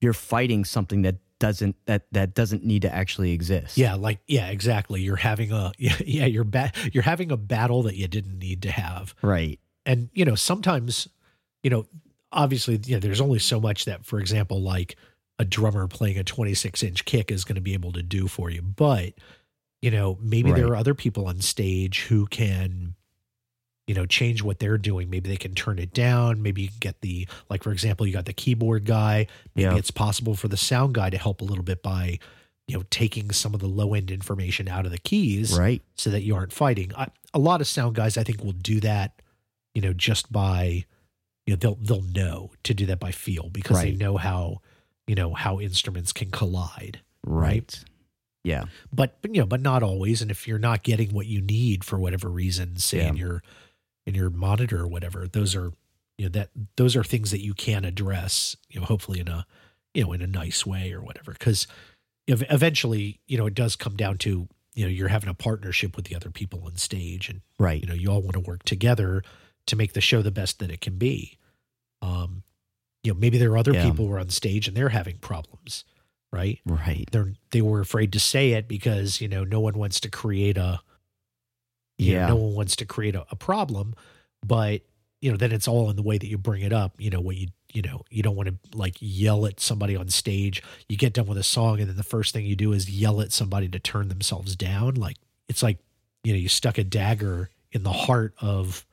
you're 0.00 0.12
fighting 0.12 0.64
something 0.64 1.02
that 1.02 1.16
doesn't 1.40 1.76
that 1.86 2.06
that 2.12 2.34
doesn't 2.34 2.64
need 2.64 2.82
to 2.82 2.94
actually 2.94 3.32
exist. 3.32 3.76
Yeah 3.76 3.94
like 3.94 4.20
yeah 4.26 4.48
exactly. 4.48 5.02
You're 5.02 5.16
having 5.16 5.52
a 5.52 5.72
yeah, 5.78 5.96
yeah 6.04 6.26
you're 6.26 6.44
ba- 6.44 6.72
you're 6.92 7.02
having 7.02 7.30
a 7.32 7.36
battle 7.36 7.82
that 7.82 7.96
you 7.96 8.06
didn't 8.08 8.38
need 8.38 8.62
to 8.62 8.70
have. 8.70 9.14
Right. 9.22 9.58
And 9.84 10.08
you 10.14 10.24
know 10.24 10.34
sometimes 10.36 11.08
you 11.62 11.70
know 11.70 11.86
obviously 12.32 12.80
you 12.86 12.94
know 12.96 13.00
there's 13.00 13.20
only 13.20 13.38
so 13.40 13.60
much 13.60 13.84
that 13.84 14.04
for 14.06 14.20
example 14.20 14.60
like 14.62 14.96
a 15.38 15.44
drummer 15.44 15.88
playing 15.88 16.16
a 16.18 16.24
26 16.24 16.82
inch 16.82 17.04
kick 17.04 17.30
is 17.32 17.44
going 17.44 17.56
to 17.56 17.60
be 17.60 17.74
able 17.74 17.92
to 17.92 18.02
do 18.02 18.28
for 18.28 18.48
you. 18.50 18.62
But 18.62 19.14
you 19.82 19.90
know 19.90 20.18
maybe 20.22 20.52
there 20.52 20.68
are 20.68 20.76
other 20.76 20.94
people 20.94 21.26
on 21.26 21.40
stage 21.40 22.02
who 22.04 22.26
can 22.26 22.94
you 23.86 23.94
know, 23.94 24.06
change 24.06 24.42
what 24.42 24.58
they're 24.60 24.78
doing. 24.78 25.10
Maybe 25.10 25.28
they 25.28 25.36
can 25.36 25.54
turn 25.54 25.78
it 25.78 25.92
down. 25.92 26.40
Maybe 26.42 26.62
you 26.62 26.68
can 26.68 26.78
get 26.80 27.00
the, 27.02 27.28
like, 27.50 27.62
for 27.62 27.70
example, 27.72 28.06
you 28.06 28.12
got 28.14 28.24
the 28.24 28.32
keyboard 28.32 28.84
guy. 28.86 29.26
Maybe 29.54 29.64
Yeah. 29.70 29.76
it's 29.76 29.90
possible 29.90 30.34
for 30.34 30.48
the 30.48 30.56
sound 30.56 30.94
guy 30.94 31.10
to 31.10 31.18
help 31.18 31.40
a 31.42 31.44
little 31.44 31.64
bit 31.64 31.82
by, 31.82 32.18
you 32.66 32.76
know, 32.78 32.84
taking 32.90 33.30
some 33.30 33.52
of 33.52 33.60
the 33.60 33.66
low 33.68 33.92
end 33.92 34.10
information 34.10 34.68
out 34.68 34.86
of 34.86 34.92
the 34.92 34.98
keys 34.98 35.58
Right. 35.58 35.82
so 35.96 36.08
that 36.10 36.22
you 36.22 36.34
aren't 36.34 36.52
fighting. 36.52 36.92
I, 36.96 37.08
a 37.34 37.38
lot 37.38 37.60
of 37.60 37.66
sound 37.66 37.94
guys, 37.94 38.16
I 38.16 38.22
think, 38.22 38.42
will 38.42 38.52
do 38.52 38.80
that, 38.80 39.20
you 39.74 39.82
know, 39.82 39.92
just 39.92 40.32
by, 40.32 40.84
you 41.46 41.52
know, 41.52 41.56
they'll 41.56 41.74
they'll 41.74 42.00
know 42.02 42.52
to 42.62 42.72
do 42.72 42.86
that 42.86 43.00
by 43.00 43.10
feel 43.12 43.50
because 43.50 43.82
they 43.82 43.92
know 43.92 44.16
how, 44.16 44.62
you 45.06 45.14
know, 45.14 45.34
how 45.34 45.60
instruments 45.60 46.10
can 46.10 46.30
collide. 46.30 47.00
Right. 47.26 47.84
Yeah. 48.44 48.64
But, 48.90 49.18
but 49.20 49.34
you 49.34 49.40
know, 49.42 49.46
but 49.46 49.60
not 49.60 49.82
always. 49.82 50.22
And 50.22 50.30
if 50.30 50.48
you're 50.48 50.58
not 50.58 50.82
getting 50.84 51.12
what 51.12 51.26
you 51.26 51.42
need 51.42 51.84
for 51.84 51.98
whatever 51.98 52.30
reason, 52.30 52.76
say 52.78 52.98
Yeah. 52.98 53.08
in 53.08 53.16
your 53.16 53.42
in 54.06 54.14
your 54.14 54.30
monitor 54.30 54.80
or 54.80 54.88
whatever, 54.88 55.26
those 55.28 55.54
are 55.56 55.72
you 56.18 56.26
know 56.26 56.30
that 56.30 56.50
those 56.76 56.94
are 56.96 57.04
things 57.04 57.30
that 57.30 57.42
you 57.42 57.54
can 57.54 57.84
address. 57.84 58.56
You 58.68 58.80
know, 58.80 58.86
hopefully 58.86 59.20
in 59.20 59.28
a 59.28 59.46
you 59.94 60.04
know 60.04 60.12
in 60.12 60.22
a 60.22 60.26
nice 60.26 60.64
way 60.66 60.92
or 60.92 61.02
whatever. 61.02 61.32
Because 61.32 61.66
eventually, 62.26 63.20
you 63.26 63.36
know, 63.38 63.46
it 63.46 63.54
does 63.54 63.76
come 63.76 63.96
down 63.96 64.18
to 64.18 64.48
you 64.74 64.84
know 64.84 64.90
you're 64.90 65.08
having 65.08 65.28
a 65.30 65.34
partnership 65.34 65.96
with 65.96 66.06
the 66.06 66.16
other 66.16 66.30
people 66.30 66.62
on 66.64 66.76
stage 66.76 67.28
and 67.28 67.40
Right. 67.58 67.80
you 67.80 67.86
know 67.86 67.94
you 67.94 68.10
all 68.10 68.20
want 68.22 68.32
to 68.34 68.40
work 68.40 68.64
together 68.64 69.22
to 69.66 69.76
make 69.76 69.92
the 69.92 70.00
show 70.00 70.20
the 70.22 70.30
best 70.32 70.58
that 70.58 70.70
it 70.70 70.80
can 70.80 70.96
be 70.98 71.38
um 72.02 72.42
you 73.04 73.12
know 73.14 73.18
maybe 73.18 73.38
there 73.38 73.52
are 73.52 73.56
other 73.58 73.72
Yeah. 73.72 73.84
people 73.88 74.06
who 74.08 74.12
are 74.12 74.18
on 74.18 74.30
stage 74.30 74.66
and 74.66 74.76
they're 74.76 74.88
having 74.88 75.18
problems 75.18 75.84
right 76.32 76.58
Right. 76.66 77.08
they're 77.12 77.34
they 77.52 77.62
were 77.62 77.80
afraid 77.80 78.12
to 78.14 78.18
say 78.20 78.50
it 78.52 78.66
because 78.66 79.20
you 79.20 79.28
know 79.28 79.44
no 79.44 79.60
one 79.60 79.78
wants 79.78 80.00
to 80.00 80.10
create 80.10 80.58
a 80.58 80.80
you 81.98 82.14
know, 82.14 82.20
Yeah. 82.20 82.26
no 82.28 82.36
one 82.36 82.54
wants 82.54 82.76
to 82.76 82.86
create 82.86 83.14
a, 83.14 83.24
a 83.30 83.36
problem 83.36 83.94
but 84.46 84.82
you 85.20 85.30
know 85.30 85.36
then 85.36 85.52
it's 85.52 85.66
all 85.68 85.88
in 85.90 85.96
the 85.96 86.02
way 86.02 86.18
that 86.18 86.26
you 86.26 86.36
bring 86.36 86.62
it 86.62 86.72
up 86.72 86.94
you 86.98 87.08
know 87.10 87.20
what 87.20 87.36
you 87.36 87.48
you 87.72 87.82
know 87.82 88.02
you 88.10 88.22
don't 88.22 88.36
want 88.36 88.48
to 88.48 88.76
like 88.76 88.96
yell 89.00 89.46
at 89.46 89.58
somebody 89.60 89.96
on 89.96 90.08
stage 90.08 90.62
you 90.88 90.96
get 90.96 91.12
done 91.14 91.26
with 91.26 91.38
a 91.38 91.42
song 91.42 91.80
and 91.80 91.88
then 91.88 91.96
the 91.96 92.02
first 92.02 92.34
thing 92.34 92.44
you 92.44 92.56
do 92.56 92.72
is 92.72 92.90
yell 92.90 93.20
at 93.20 93.32
somebody 93.32 93.68
to 93.68 93.78
turn 93.78 94.08
themselves 94.08 94.54
down 94.54 94.94
like 94.94 95.16
it's 95.48 95.62
like 95.62 95.78
you 96.24 96.32
know 96.32 96.38
you 96.38 96.48
stuck 96.48 96.76
a 96.78 96.84
dagger 96.84 97.48
in 97.72 97.82
the 97.82 97.92
heart 97.92 98.34
of 98.40 98.84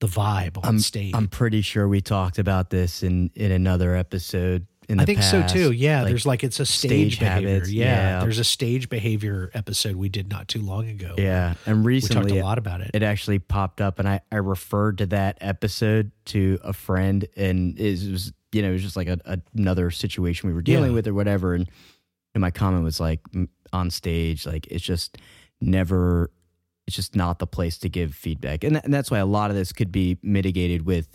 the 0.00 0.06
vibe 0.06 0.62
on 0.64 0.78
stage 0.80 1.14
I'm 1.14 1.28
pretty 1.28 1.60
sure 1.62 1.88
we 1.88 2.00
talked 2.00 2.38
about 2.38 2.70
this 2.70 3.02
in 3.02 3.30
in 3.34 3.50
another 3.52 3.94
episode. 3.94 4.66
In 4.88 5.00
I 5.00 5.04
think 5.04 5.22
so 5.22 5.46
too. 5.46 5.72
Yeah, 5.72 6.02
like 6.02 6.10
there's 6.10 6.26
like 6.26 6.44
it's 6.44 6.60
a 6.60 6.66
stage, 6.66 7.16
stage 7.16 7.20
behavior. 7.20 7.48
habits, 7.50 7.70
Yeah, 7.70 7.84
yeah. 7.84 8.20
there's 8.20 8.38
a 8.38 8.44
stage 8.44 8.88
behavior 8.88 9.50
episode 9.54 9.96
we 9.96 10.08
did 10.08 10.28
not 10.30 10.48
too 10.48 10.60
long 10.60 10.88
ago. 10.88 11.14
Yeah, 11.16 11.54
and 11.66 11.84
we 11.84 12.00
talked 12.00 12.30
a 12.30 12.42
lot 12.42 12.58
about 12.58 12.80
it. 12.82 12.90
it 12.94 13.02
actually 13.02 13.38
popped 13.38 13.80
up, 13.80 13.98
and 13.98 14.08
I 14.08 14.20
I 14.30 14.36
referred 14.36 14.98
to 14.98 15.06
that 15.06 15.38
episode 15.40 16.10
to 16.26 16.58
a 16.62 16.72
friend, 16.72 17.26
and 17.36 17.78
it 17.78 18.10
was 18.10 18.32
you 18.52 18.62
know 18.62 18.68
it 18.68 18.72
was 18.72 18.82
just 18.82 18.96
like 18.96 19.08
a, 19.08 19.40
another 19.54 19.90
situation 19.90 20.48
we 20.48 20.54
were 20.54 20.62
dealing 20.62 20.90
Yeah. 20.90 20.94
with 20.96 21.06
or 21.08 21.14
whatever, 21.14 21.54
and 21.54 21.68
and 22.34 22.40
my 22.40 22.50
comment 22.50 22.84
was 22.84 23.00
like 23.00 23.20
on 23.72 23.90
stage, 23.90 24.44
like 24.46 24.66
it's 24.68 24.84
just 24.84 25.18
never, 25.60 26.30
it's 26.86 26.96
just 26.96 27.16
not 27.16 27.38
the 27.38 27.46
place 27.46 27.78
to 27.78 27.88
give 27.88 28.14
feedback, 28.14 28.64
and, 28.64 28.76
tha- 28.76 28.84
and 28.84 28.92
that's 28.92 29.10
why 29.10 29.18
a 29.18 29.26
lot 29.26 29.50
of 29.50 29.56
this 29.56 29.72
could 29.72 29.90
be 29.92 30.18
mitigated 30.22 30.84
with. 30.84 31.08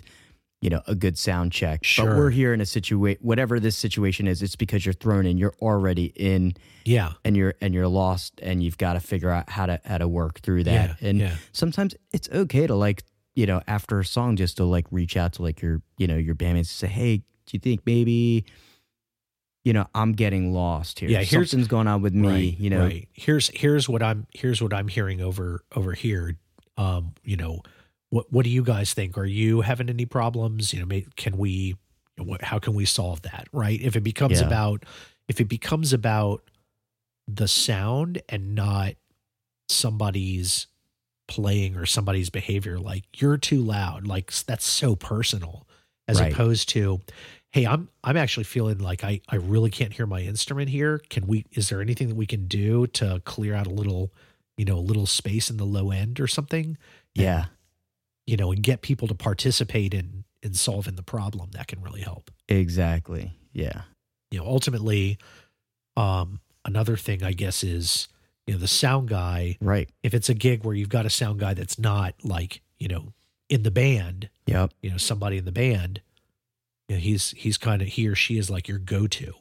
You 0.62 0.69
know, 0.69 0.82
a 0.88 0.95
good 0.95 1.17
sound 1.17 1.54
check. 1.54 1.86
Sure. 1.86 2.06
But 2.06 2.17
we're 2.17 2.30
here 2.32 2.54
in 2.54 2.60
a 2.60 2.65
situation, 2.65 3.19
whatever 3.22 3.62
this 3.62 3.78
situation 3.78 4.28
is, 4.28 4.41
it's 4.41 4.58
because 4.58 4.86
you're 4.86 4.91
thrown 4.93 5.26
in. 5.26 5.38
You're 5.38 5.56
already 5.62 6.12
in 6.17 6.54
yeah, 6.84 7.13
and 7.24 7.38
you're 7.38 7.54
and 7.62 7.74
you're 7.74 7.88
lost 7.88 8.39
and 8.41 8.62
you've 8.62 8.78
got 8.78 8.93
to 8.93 9.00
figure 9.00 9.30
out 9.30 9.50
how 9.50 9.67
to 9.67 9.80
how 9.86 10.00
to 10.00 10.08
work 10.08 10.41
through 10.41 10.65
that 10.65 10.98
yeah, 11.02 11.08
and 11.10 11.17
yeah, 11.19 11.36
sometimes 11.54 11.95
it's 12.12 12.28
okay 12.30 12.67
to 12.67 12.76
like 12.76 13.04
you 13.36 13.45
know 13.45 13.62
after 13.67 14.00
a 14.02 14.06
song 14.06 14.36
just 14.36 14.58
to 14.58 14.65
like 14.65 14.86
reach 14.91 15.15
out 15.15 15.32
to 15.34 15.43
like 15.43 15.62
your 15.62 15.82
you 15.98 16.08
know 16.08 16.17
your 16.17 16.36
bandmates 16.36 16.56
and 16.58 16.65
say 16.67 16.88
hey 16.88 17.17
do 17.17 17.24
you 17.54 17.60
think 17.60 17.82
maybe 17.86 18.43
you 19.63 19.72
know 19.72 19.86
i'm 19.93 20.12
getting 20.13 20.52
lost 20.54 21.00
here 21.00 21.10
Yeah, 21.10 21.22
here's- 21.24 21.52
something's 21.52 21.67
going 21.67 21.88
on 21.88 22.02
with 22.02 22.13
me 22.13 22.28
right, 22.28 22.60
you 22.60 22.69
know 22.69 22.84
right. 22.86 23.08
Here's 23.13 23.50
here's 23.54 23.88
what 23.88 24.02
I'm 24.04 24.28
here's 24.34 24.62
what 24.62 24.74
I'm 24.74 24.88
hearing 24.88 25.22
over 25.22 25.63
over 25.76 25.93
here. 25.93 26.38
Um, 26.78 27.13
you 27.24 27.36
know, 27.38 27.62
what 28.10 28.32
what 28.32 28.43
do 28.43 28.50
you 28.50 28.63
guys 28.63 28.93
think? 28.93 29.17
Are 29.17 29.26
you 29.26 29.62
having 29.62 29.89
any 29.89 30.06
problems? 30.06 30.74
You 30.74 30.86
know, 30.86 31.02
can 31.15 31.38
we? 31.38 31.76
What, 32.17 32.41
how 32.41 32.60
can 32.60 32.74
we 32.74 32.84
solve 32.86 33.22
that? 33.22 33.48
Right? 33.54 33.80
If 33.82 33.95
it 33.95 34.02
becomes 34.04 34.41
Yeah. 34.41 34.48
about 34.48 34.84
if 35.28 35.39
it 35.39 35.45
becomes 35.45 35.93
about 35.93 36.43
the 37.28 37.48
sound 37.48 38.22
and 38.28 38.56
not 38.56 38.93
somebody's 39.67 40.67
playing 41.28 41.76
or 41.76 41.86
somebody's 41.86 42.32
behavior 42.32 42.80
like 42.80 43.04
you're 43.22 43.38
too 43.38 43.62
loud 43.62 44.08
like 44.08 44.32
that's 44.45 44.65
so 44.65 44.95
personal 44.95 45.67
as 46.08 46.19
Right. 46.19 46.34
opposed 46.34 46.69
to 46.69 47.02
hey 47.52 47.67
i'm 47.67 47.88
i'm 48.04 48.17
actually 48.17 48.45
feeling 48.45 48.80
like 48.80 49.04
i 49.04 49.22
i 49.30 49.36
really 49.36 49.69
can't 49.69 49.93
hear 49.93 50.08
my 50.08 50.22
instrument 50.22 50.69
here 50.72 51.00
can 51.12 51.28
we 51.28 51.45
is 51.52 51.69
there 51.69 51.82
anything 51.82 52.08
that 52.08 52.15
we 52.15 52.26
can 52.26 52.48
do 52.48 52.88
to 52.88 53.22
clear 53.26 53.54
out 53.54 53.67
a 53.67 53.69
little 53.69 54.12
you 54.58 54.65
know 54.65 54.78
a 54.78 54.82
little 54.82 55.06
space 55.06 55.52
in 55.52 55.58
the 55.58 55.65
low 55.65 55.91
end 55.91 56.19
or 56.19 56.26
something 56.26 56.76
yeah 57.13 57.45
you 58.30 58.38
know 58.38 58.52
and 58.52 58.62
get 58.62 58.82
people 58.82 59.08
to 59.08 59.15
participate 59.15 59.94
in 59.94 60.24
in 60.44 60.54
solving 60.54 60.96
the 60.96 61.04
problem 61.04 61.50
that 61.52 61.68
can 61.68 61.82
really 61.82 62.02
help. 62.02 62.32
Exactly. 62.48 63.34
Yeah. 63.52 63.82
You 64.32 64.39
know 64.39 64.46
ultimately 64.46 65.18
um 65.98 66.39
another 66.63 66.96
thing 66.96 67.24
i 67.24 67.32
guess 67.32 67.63
is 67.63 68.08
you 68.46 68.54
know 68.54 68.60
the 68.60 68.68
sound 68.68 69.10
guy 69.10 69.58
right. 69.60 69.89
if 70.04 70.13
it's 70.13 70.30
a 70.30 70.34
gig 70.34 70.63
where 70.63 70.76
you've 70.76 70.89
got 70.89 71.06
a 71.06 71.10
sound 71.10 71.39
guy 71.39 71.54
that's 71.54 71.80
not 71.80 72.13
like 72.24 72.62
you 72.78 72.88
know 72.88 73.12
in 73.50 73.63
the 73.63 73.72
band 73.72 74.30
yep. 74.46 74.72
you 74.82 74.89
know 74.92 74.98
somebody 74.98 75.38
in 75.38 75.46
the 75.46 75.52
band 75.52 76.02
you 76.88 76.96
know, 76.96 77.00
he's 77.02 77.32
he's 77.32 77.58
kind 77.58 77.82
of 77.82 77.88
he 77.88 78.08
or 78.08 78.15
she 78.15 78.38
is 78.38 78.50
like 78.50 78.68
your 78.68 78.78
go-to 78.78 79.34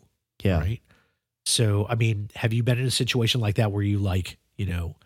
yeah. 0.42 0.58
right? 0.60 0.80
So 1.44 1.86
i 1.88 1.94
mean 1.94 2.30
have 2.34 2.52
you 2.54 2.62
been 2.62 2.78
in 2.78 2.86
a 2.86 2.90
situation 2.90 3.40
like 3.40 3.56
that 3.56 3.70
where 3.70 3.82
you 3.82 3.98
like 3.98 4.38
you 4.56 4.66
know 4.66 4.96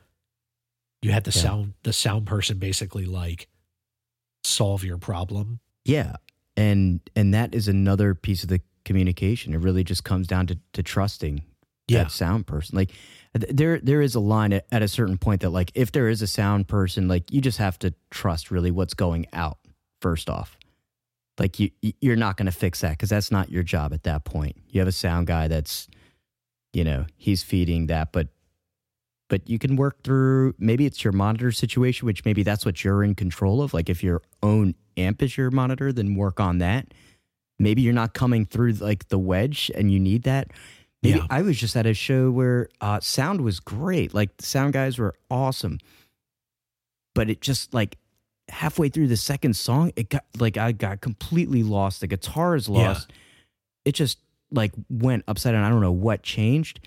you 1.02 1.10
had 1.10 1.24
the 1.24 1.32
Yeah. 1.34 1.42
sound 1.42 1.74
the 1.82 1.92
sound 1.92 2.26
person 2.26 2.58
basically 2.58 3.04
like 3.06 3.48
solve 4.44 4.84
your 4.84 4.98
problem 4.98 5.60
yeah 5.84 6.16
and 6.56 7.00
and 7.16 7.32
that 7.34 7.54
is 7.54 7.68
another 7.68 8.14
piece 8.14 8.42
of 8.42 8.48
the 8.48 8.60
communication 8.84 9.54
it 9.54 9.58
really 9.58 9.84
just 9.84 10.04
comes 10.04 10.26
down 10.26 10.46
to 10.46 10.58
to 10.72 10.82
trusting 10.82 11.42
yeah 11.88 12.04
that 12.04 12.10
sound 12.12 12.46
person. 12.46 12.76
Like 12.76 12.90
there 13.34 13.78
there 13.80 14.00
is 14.02 14.14
a 14.14 14.20
line 14.20 14.52
at, 14.52 14.66
at 14.70 14.82
a 14.82 14.88
certain 14.88 15.18
point 15.18 15.40
that 15.42 15.50
like 15.50 15.70
if 15.74 15.90
there 15.92 16.08
is 16.08 16.20
a 16.22 16.26
sound 16.26 16.68
person, 16.68 17.08
like 17.08 17.32
you 17.32 17.40
just 17.40 17.58
have 17.58 17.78
to 17.80 17.92
trust 18.10 18.50
really 18.50 18.70
what's 18.70 18.94
going 18.94 19.26
out 19.32 19.58
first 20.00 20.28
off. 20.30 20.56
Like 21.38 21.58
you 21.58 21.70
you- 21.80 21.94
you're 22.00 22.16
not 22.16 22.36
going 22.36 22.46
to 22.46 22.52
fix 22.52 22.80
that 22.80 22.90
because 22.90 23.08
that's 23.08 23.30
not 23.30 23.50
your 23.50 23.62
job 23.62 23.92
at 23.94 24.02
that 24.04 24.24
point. 24.24 24.56
You 24.68 24.80
have 24.80 24.88
a 24.88 24.92
sound 24.92 25.26
guy 25.28 25.48
that's 25.48 25.88
you 26.72 26.84
know 26.84 27.06
he's 27.16 27.42
feeding 27.42 27.86
that, 27.86 28.12
but 28.12 28.28
but 29.32 29.48
you 29.48 29.58
can 29.58 29.76
work 29.76 30.02
through 30.04 30.54
maybe 30.58 30.84
it's 30.84 31.02
your 31.02 31.14
monitor 31.14 31.50
situation, 31.50 32.04
which 32.04 32.22
maybe 32.26 32.42
that's 32.42 32.66
what 32.66 32.84
you're 32.84 33.02
in 33.02 33.14
control 33.14 33.62
of. 33.62 33.72
Like 33.72 33.88
if 33.88 34.02
your 34.02 34.20
own 34.42 34.74
amp 34.98 35.22
is 35.22 35.38
your 35.38 35.50
monitor, 35.50 35.90
then 35.90 36.16
work 36.16 36.38
on 36.38 36.58
that. 36.58 36.92
Maybe 37.58 37.80
you're 37.80 37.94
not 37.94 38.12
coming 38.12 38.44
through 38.44 38.72
like 38.74 39.08
the 39.08 39.18
wedge 39.18 39.70
and 39.74 39.90
you 39.90 39.98
need 39.98 40.24
that. 40.24 40.48
Maybe 41.02 41.18
Yeah. 41.18 41.26
I 41.30 41.40
was 41.40 41.56
just 41.58 41.74
at 41.76 41.86
a 41.86 41.94
show 41.94 42.30
where 42.30 42.68
uh, 42.82 43.00
sound 43.00 43.40
was 43.40 43.58
great. 43.58 44.12
Like 44.12 44.36
the 44.36 44.44
sound 44.44 44.74
guys 44.74 44.98
were 44.98 45.14
awesome, 45.30 45.78
but 47.14 47.30
it 47.30 47.40
just 47.40 47.72
like 47.72 47.96
halfway 48.50 48.90
through 48.90 49.06
the 49.08 49.16
second 49.16 49.56
song, 49.56 49.92
it 49.96 50.10
got 50.10 50.24
like 50.38 50.58
I 50.58 50.72
got 50.72 51.00
completely 51.00 51.62
lost. 51.62 52.02
The 52.02 52.06
guitar 52.06 52.54
is 52.54 52.68
Yeah. 52.68 52.88
lost. 52.88 53.10
It 53.86 53.92
just 53.94 54.18
like 54.50 54.72
went 54.90 55.24
upside 55.26 55.54
down. 55.54 55.64
I 55.64 55.70
don't 55.70 55.80
know 55.80 55.90
what 55.90 56.22
changed, 56.22 56.80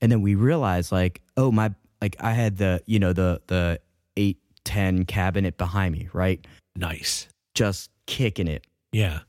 and 0.00 0.10
then 0.10 0.20
we 0.20 0.34
realized 0.34 0.90
like, 0.90 1.20
oh 1.36 1.52
my, 1.52 1.72
like 2.02 2.16
I 2.20 2.32
had 2.32 2.58
the 2.58 2.82
you 2.84 2.98
know 2.98 3.12
the 3.14 3.40
the 3.46 3.80
eight 4.16 4.38
ten 4.64 5.04
cabinet 5.04 5.56
behind 5.56 5.94
me, 5.94 6.08
right, 6.12 6.44
nice. 6.76 7.28
Just 7.54 7.90
kicking 8.06 8.48
it. 8.48 8.66
Yeah. 8.90 9.20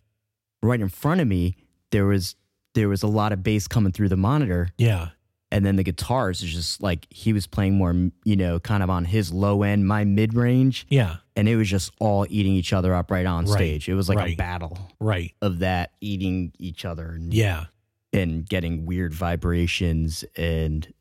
Right 0.62 0.81
in 0.81 0.89
front 0.89 1.21
of 1.21 1.27
me. 1.27 1.55
There 1.91 2.05
was 2.05 2.36
there 2.73 2.89
was 2.89 3.03
a 3.03 3.07
lot 3.07 3.31
of 3.31 3.43
bass 3.43 3.67
coming 3.67 3.91
through 3.91 4.09
the 4.09 4.17
monitor. 4.17 4.69
Yeah. 4.77 5.09
And 5.51 5.63
then 5.63 5.75
the 5.75 5.83
guitars 5.83 6.41
is 6.41 6.51
just 6.51 6.81
like 6.81 7.05
he 7.12 7.31
was 7.31 7.45
playing 7.45 7.75
more 7.75 7.93
you 8.25 8.36
know 8.36 8.59
kind 8.59 8.81
of 8.81 8.89
on 8.89 9.05
his 9.05 9.31
low 9.31 9.62
end 9.62 9.88
my 9.88 10.03
mid 10.03 10.33
range 10.33 10.88
yeah. 10.89 11.17
And 11.36 11.47
it 11.47 11.55
was 11.55 11.69
just 11.69 11.91
all 11.99 12.25
eating 12.29 12.53
each 12.53 12.73
other 12.73 12.93
up 12.95 13.12
right 13.12 13.25
on 13.25 13.45
Right, 13.45 13.53
stage. 13.53 13.88
It 13.89 13.93
was 13.93 14.09
like 14.09 14.27
a 14.27 14.36
battle 14.36 14.77
right. 14.99 15.31
of 15.41 15.59
that 15.59 15.91
eating 16.01 16.53
each 16.57 16.86
other 16.86 17.09
and, 17.09 17.31
yeah. 17.33 17.65
and 18.12 18.47
getting 18.47 18.86
weird 18.86 19.13
vibrations 19.13 20.23
and 20.36 20.91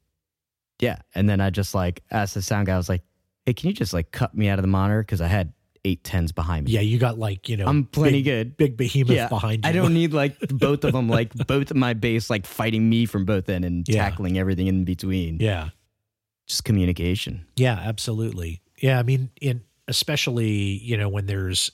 yeah 0.80 0.98
and 1.14 1.28
then 1.28 1.40
i 1.40 1.50
just 1.50 1.74
like 1.74 2.02
asked 2.10 2.34
the 2.34 2.42
sound 2.42 2.66
guy 2.66 2.74
i 2.74 2.76
was 2.76 2.88
like 2.88 3.02
hey 3.46 3.52
can 3.54 3.68
you 3.68 3.74
just 3.74 3.92
like 3.92 4.10
cut 4.12 4.34
me 4.34 4.48
out 4.48 4.58
of 4.58 4.62
the 4.62 4.68
monitor 4.68 5.02
because 5.02 5.20
i 5.20 5.26
had 5.26 5.52
eight 5.84 6.04
tens 6.04 6.30
behind 6.32 6.66
me 6.66 6.72
yeah 6.72 6.80
you 6.80 6.98
got 6.98 7.18
like 7.18 7.48
you 7.48 7.56
know 7.56 7.66
i'm 7.66 7.84
plenty 7.84 8.22
big, 8.22 8.24
good 8.24 8.56
big 8.56 8.76
behemoth 8.76 9.16
Yeah, 9.16 9.28
behind 9.28 9.64
you 9.64 9.68
I 9.68 9.72
don't 9.72 9.92
need 9.94 10.12
like 10.12 10.38
both 10.48 10.84
of 10.84 10.92
them, 10.92 11.08
like 11.08 11.32
both 11.34 11.70
of 11.72 11.76
my 11.76 11.92
bass, 11.94 12.30
like 12.30 12.46
fighting 12.46 12.88
me 12.88 13.04
from 13.06 13.24
both 13.24 13.48
end 13.48 13.64
and 13.64 13.88
Yeah. 13.88 13.96
tackling 14.08 14.38
everything 14.38 14.68
in 14.68 14.84
between. 14.84 15.38
yeah 15.40 15.70
Just 16.46 16.62
communication. 16.64 17.46
Yeah, 17.56 17.74
absolutely. 17.82 18.60
Yeah, 18.80 18.98
I 18.98 19.02
mean, 19.02 19.30
in 19.40 19.62
especially 19.88 20.50
you 20.50 20.96
know 20.96 21.08
when 21.08 21.26
there's 21.26 21.70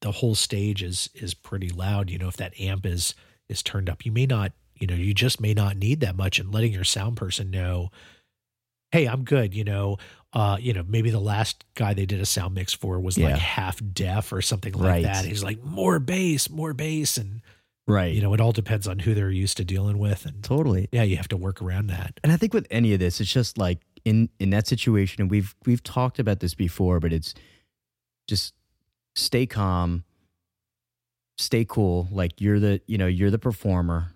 the 0.00 0.12
whole 0.12 0.34
stage 0.34 0.82
is 0.82 1.08
is 1.14 1.34
pretty 1.34 1.68
loud. 1.68 2.08
You 2.10 2.16
know, 2.18 2.28
if 2.28 2.36
that 2.38 2.58
amp 2.60 2.86
is 2.86 3.14
is 3.48 3.62
turned 3.62 3.90
up, 3.90 4.04
you 4.06 4.12
may 4.12 4.26
not. 4.26 4.52
You 4.74 4.86
know, 4.86 4.94
you 4.94 5.12
just 5.12 5.40
may 5.40 5.52
not 5.52 5.76
need 5.76 6.00
that 6.00 6.16
much, 6.16 6.38
and 6.38 6.50
letting 6.54 6.72
your 6.72 6.84
sound 6.84 7.16
person 7.18 7.50
know, 7.50 7.90
hey, 8.92 9.06
I'm 9.06 9.24
good. 9.24 9.54
You 9.54 9.64
know, 9.64 9.98
uh, 10.32 10.56
you 10.60 10.72
know, 10.72 10.84
maybe 10.86 11.10
the 11.10 11.20
last 11.20 11.64
guy 11.74 11.94
they 11.94 12.06
did 12.06 12.20
a 12.20 12.26
sound 12.26 12.54
mix 12.54 12.72
for 12.72 12.98
was 13.00 13.16
Yeah. 13.18 13.30
like 13.30 13.38
half 13.40 13.80
deaf 13.92 14.32
or 14.32 14.42
something 14.42 14.72
like 14.74 14.82
Right. 14.88 15.02
that. 15.04 15.24
He's 15.24 15.42
like 15.42 15.62
more 15.62 15.98
bass, 15.98 16.48
more 16.50 16.72
bass, 16.74 17.16
and 17.16 17.40
Right. 17.86 18.14
you 18.14 18.20
know, 18.20 18.32
it 18.34 18.40
all 18.40 18.52
depends 18.52 18.86
on 18.86 19.00
who 19.00 19.14
they're 19.14 19.30
used 19.30 19.56
to 19.56 19.64
dealing 19.64 19.98
with, 19.98 20.24
and 20.26 20.42
totally. 20.44 20.88
yeah, 20.92 21.02
you 21.02 21.16
have 21.16 21.28
to 21.28 21.36
work 21.36 21.60
around 21.62 21.88
that. 21.88 22.20
And 22.22 22.32
I 22.32 22.36
think 22.36 22.54
with 22.54 22.66
any 22.70 22.92
of 22.92 23.00
this, 23.00 23.20
it's 23.20 23.32
just 23.32 23.58
like 23.58 23.80
in 24.04 24.28
in 24.38 24.50
that 24.50 24.66
situation, 24.66 25.20
and 25.22 25.30
we've 25.30 25.54
we've 25.66 25.82
talked 25.82 26.18
about 26.18 26.40
this 26.40 26.54
before, 26.54 27.00
but 27.00 27.12
it's 27.12 27.34
just 28.28 28.54
stay 29.16 29.46
calm, 29.46 30.04
stay 31.38 31.64
cool. 31.64 32.08
Like 32.12 32.40
you're 32.40 32.60
the 32.60 32.80
you 32.86 32.98
know 32.98 33.06
you're 33.06 33.30
the 33.30 33.38
performer. 33.38 34.12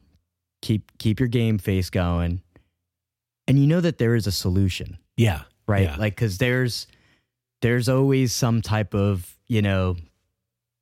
Keep 0.63 0.97
keep 0.99 1.21
your 1.21 1.29
game 1.29 1.59
face 1.59 1.91
going, 1.91 2.41
and 3.49 3.59
you 3.59 3.67
know 3.67 3.81
that 3.81 3.99
there 3.99 4.15
is 4.15 4.27
a 4.27 4.33
solution, 4.33 4.99
Yeah, 5.17 5.43
right? 5.67 5.83
Yeah. 5.85 5.97
Like 5.97 6.15
because 6.15 6.39
there's 6.39 6.87
there's 7.63 7.89
always 7.89 8.33
some 8.35 8.63
type 8.63 8.95
of 8.95 9.37
you 9.47 9.63
know 9.63 9.97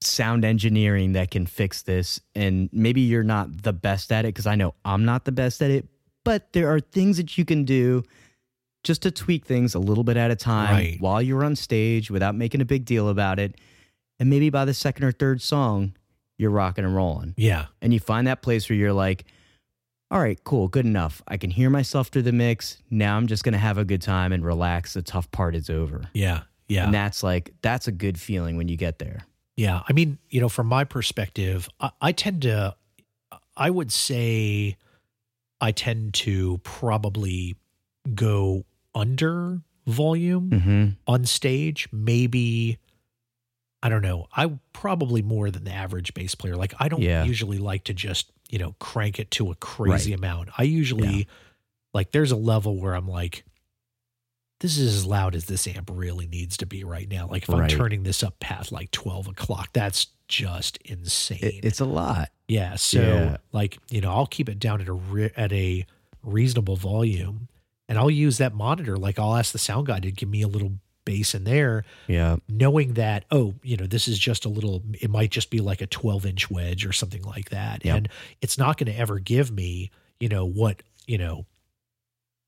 sound 0.01 0.45
engineering 0.45 1.13
that 1.13 1.31
can 1.31 1.47
fix 1.47 1.83
this 1.83 2.21
and 2.35 2.69
maybe 2.73 3.01
you're 3.01 3.23
not 3.23 3.63
the 3.63 3.73
best 3.73 4.11
at 4.11 4.25
it 4.25 4.29
because 4.35 4.49
i 4.49 4.57
know 4.57 4.75
i'm 4.85 5.05
not 5.05 5.25
the 5.25 5.31
best 5.31 5.63
at 5.63 5.71
it 5.71 5.87
but 6.25 6.53
there 6.55 6.69
are 6.75 6.81
things 6.81 7.19
that 7.19 7.39
you 7.39 7.45
can 7.45 7.65
do 7.65 8.03
just 8.83 9.03
to 9.03 9.13
tweak 9.13 9.47
things 9.47 9.77
a 9.77 9.79
little 9.79 10.03
bit 10.03 10.17
at 10.17 10.33
a 10.33 10.35
time 10.35 10.75
Right. 10.75 10.97
while 11.01 11.23
you're 11.23 11.45
on 11.45 11.55
stage 11.55 12.11
without 12.11 12.35
making 12.35 12.61
a 12.61 12.65
big 12.65 12.85
deal 12.85 13.09
about 13.09 13.39
it 13.39 13.55
and 14.19 14.29
maybe 14.29 14.51
by 14.51 14.65
the 14.65 14.75
second 14.75 15.05
or 15.05 15.13
third 15.13 15.41
song 15.41 15.95
you're 16.37 16.51
rocking 16.51 16.85
and 16.85 16.97
rolling 16.97 17.35
yeah, 17.37 17.67
and 17.81 17.95
you 17.95 18.01
find 18.01 18.27
that 18.27 18.43
place 18.43 18.69
where 18.69 18.77
you're 18.77 18.93
like 18.93 19.25
all 20.13 20.21
right 20.21 20.45
cool 20.45 20.69
good 20.69 20.87
enough 20.87 21.23
i 21.27 21.37
can 21.37 21.51
hear 21.51 21.71
myself 21.71 22.09
through 22.09 22.23
the 22.23 22.33
mix 22.33 22.77
now 22.91 23.17
i'm 23.17 23.27
just 23.27 23.43
going 23.43 23.53
to 23.55 23.59
have 23.59 23.79
a 23.79 23.85
good 23.85 24.03
time 24.03 24.31
and 24.33 24.45
relax 24.45 24.93
the 24.95 25.03
tough 25.03 25.29
part 25.33 25.57
is 25.57 25.69
over 25.71 26.03
yeah, 26.13 26.43
yeah. 26.69 26.85
and 26.85 26.95
that's 26.95 27.23
like 27.23 27.53
that's 27.63 27.89
a 27.89 27.93
good 27.93 28.21
feeling 28.21 28.57
when 28.57 28.69
you 28.69 28.77
get 28.77 28.99
there 29.01 29.25
Yeah, 29.57 29.83
I 29.89 29.93
mean, 29.93 30.19
you 30.31 30.41
know, 30.41 30.49
from 30.49 30.67
my 30.67 30.85
perspective, 30.85 31.69
I, 31.79 31.91
I 32.01 32.13
tend 32.13 32.43
to, 32.43 32.75
I 33.55 33.69
would 33.69 33.93
say, 33.93 34.77
I 35.61 35.73
tend 35.73 36.15
to 36.25 36.59
probably 36.65 37.57
go 38.15 38.65
under 38.95 39.61
volume 39.87 40.51
mm-hmm. 40.51 40.87
on 41.07 41.27
stage. 41.27 41.87
Maybe, 41.93 42.79
I 43.83 43.91
don't 43.91 44.01
know. 44.03 44.27
I 44.35 44.59
probably 44.73 45.21
more 45.21 45.51
than 45.51 45.65
the 45.65 45.73
average 45.73 46.15
bass 46.15 46.35
player. 46.35 46.57
Like, 46.57 46.73
I 46.81 46.89
don't 46.89 47.03
Yeah. 47.03 47.25
usually 47.25 47.59
like 47.59 47.85
to 47.85 47.95
just 47.95 48.33
you 48.53 48.59
know 48.61 48.77
crank 48.79 49.19
it 49.19 49.33
to 49.33 49.51
a 49.51 49.57
crazy 49.57 50.13
Right. 50.13 50.19
amount. 50.19 50.51
I 50.57 50.63
usually 50.63 51.19
Yeah. 51.19 51.25
like 51.93 52.13
there's 52.13 52.31
a 52.31 52.37
level 52.37 52.77
where 52.77 52.95
I'm 52.95 53.09
like. 53.09 53.45
This 54.61 54.79
is 54.79 54.95
as 54.99 55.05
loud 55.07 55.35
as 55.35 55.47
this 55.47 55.67
amp 55.67 55.91
really 55.93 56.29
needs 56.29 56.57
to 56.59 56.67
be 56.67 56.85
right 56.85 57.09
now. 57.11 57.27
Like 57.29 57.43
if 57.43 57.49
Right. 57.49 57.63
I'm 57.63 57.69
turning 57.69 58.05
this 58.05 58.23
up 58.23 58.39
past 58.39 58.71
like 58.71 58.93
12 58.93 59.27
o'clock, 59.27 59.71
that's 59.73 60.07
just 60.29 60.77
insane. 60.85 61.41
It- 61.43 61.65
it's 61.65 61.81
a 61.81 61.85
lot 61.85 62.31
Yeah. 62.47 62.77
So 62.77 63.01
Yeah. 63.03 63.37
like, 63.51 63.79
you 63.91 64.01
know, 64.01 64.13
I'll 64.13 64.29
keep 64.29 64.49
it 64.49 64.61
down 64.61 64.81
at 64.81 64.87
a 64.87 64.93
re- 64.93 65.33
at 65.37 65.53
a 65.53 65.85
reasonable 66.23 66.77
volume 66.77 67.49
and 67.89 67.99
I'll 67.99 68.09
use 68.09 68.39
that 68.39 68.55
monitor. 68.55 68.97
Like 68.97 69.19
I'll 69.19 69.35
ask 69.35 69.51
the 69.51 69.59
sound 69.59 69.89
guy 69.89 69.99
to 69.99 70.13
give 70.13 70.29
me 70.29 70.43
a 70.43 70.49
little 70.49 70.75
bass 71.05 71.35
in 71.35 71.45
there, 71.45 71.85
yeah 72.07 72.37
knowing 72.49 72.95
that, 72.95 73.25
oh, 73.31 73.55
you 73.63 73.77
know, 73.77 73.87
this 73.87 74.07
is 74.09 74.19
just 74.19 74.45
a 74.45 74.49
little, 74.49 74.83
it 75.01 75.11
might 75.11 75.31
just 75.31 75.51
be 75.51 75.61
like 75.61 75.81
a 75.81 75.87
12 75.87 76.27
inch 76.27 76.51
wedge 76.51 76.87
or 76.87 76.93
something 76.93 77.23
like 77.23 77.51
that. 77.51 77.85
Yep. 77.85 77.97
And 77.97 78.09
it's 78.41 78.59
not 78.59 78.79
going 78.79 78.93
to 78.93 78.99
ever 78.99 79.19
give 79.19 79.51
me, 79.51 79.91
you 80.21 80.29
know, 80.29 80.45
what, 80.45 80.83
you 81.07 81.19
know, 81.19 81.47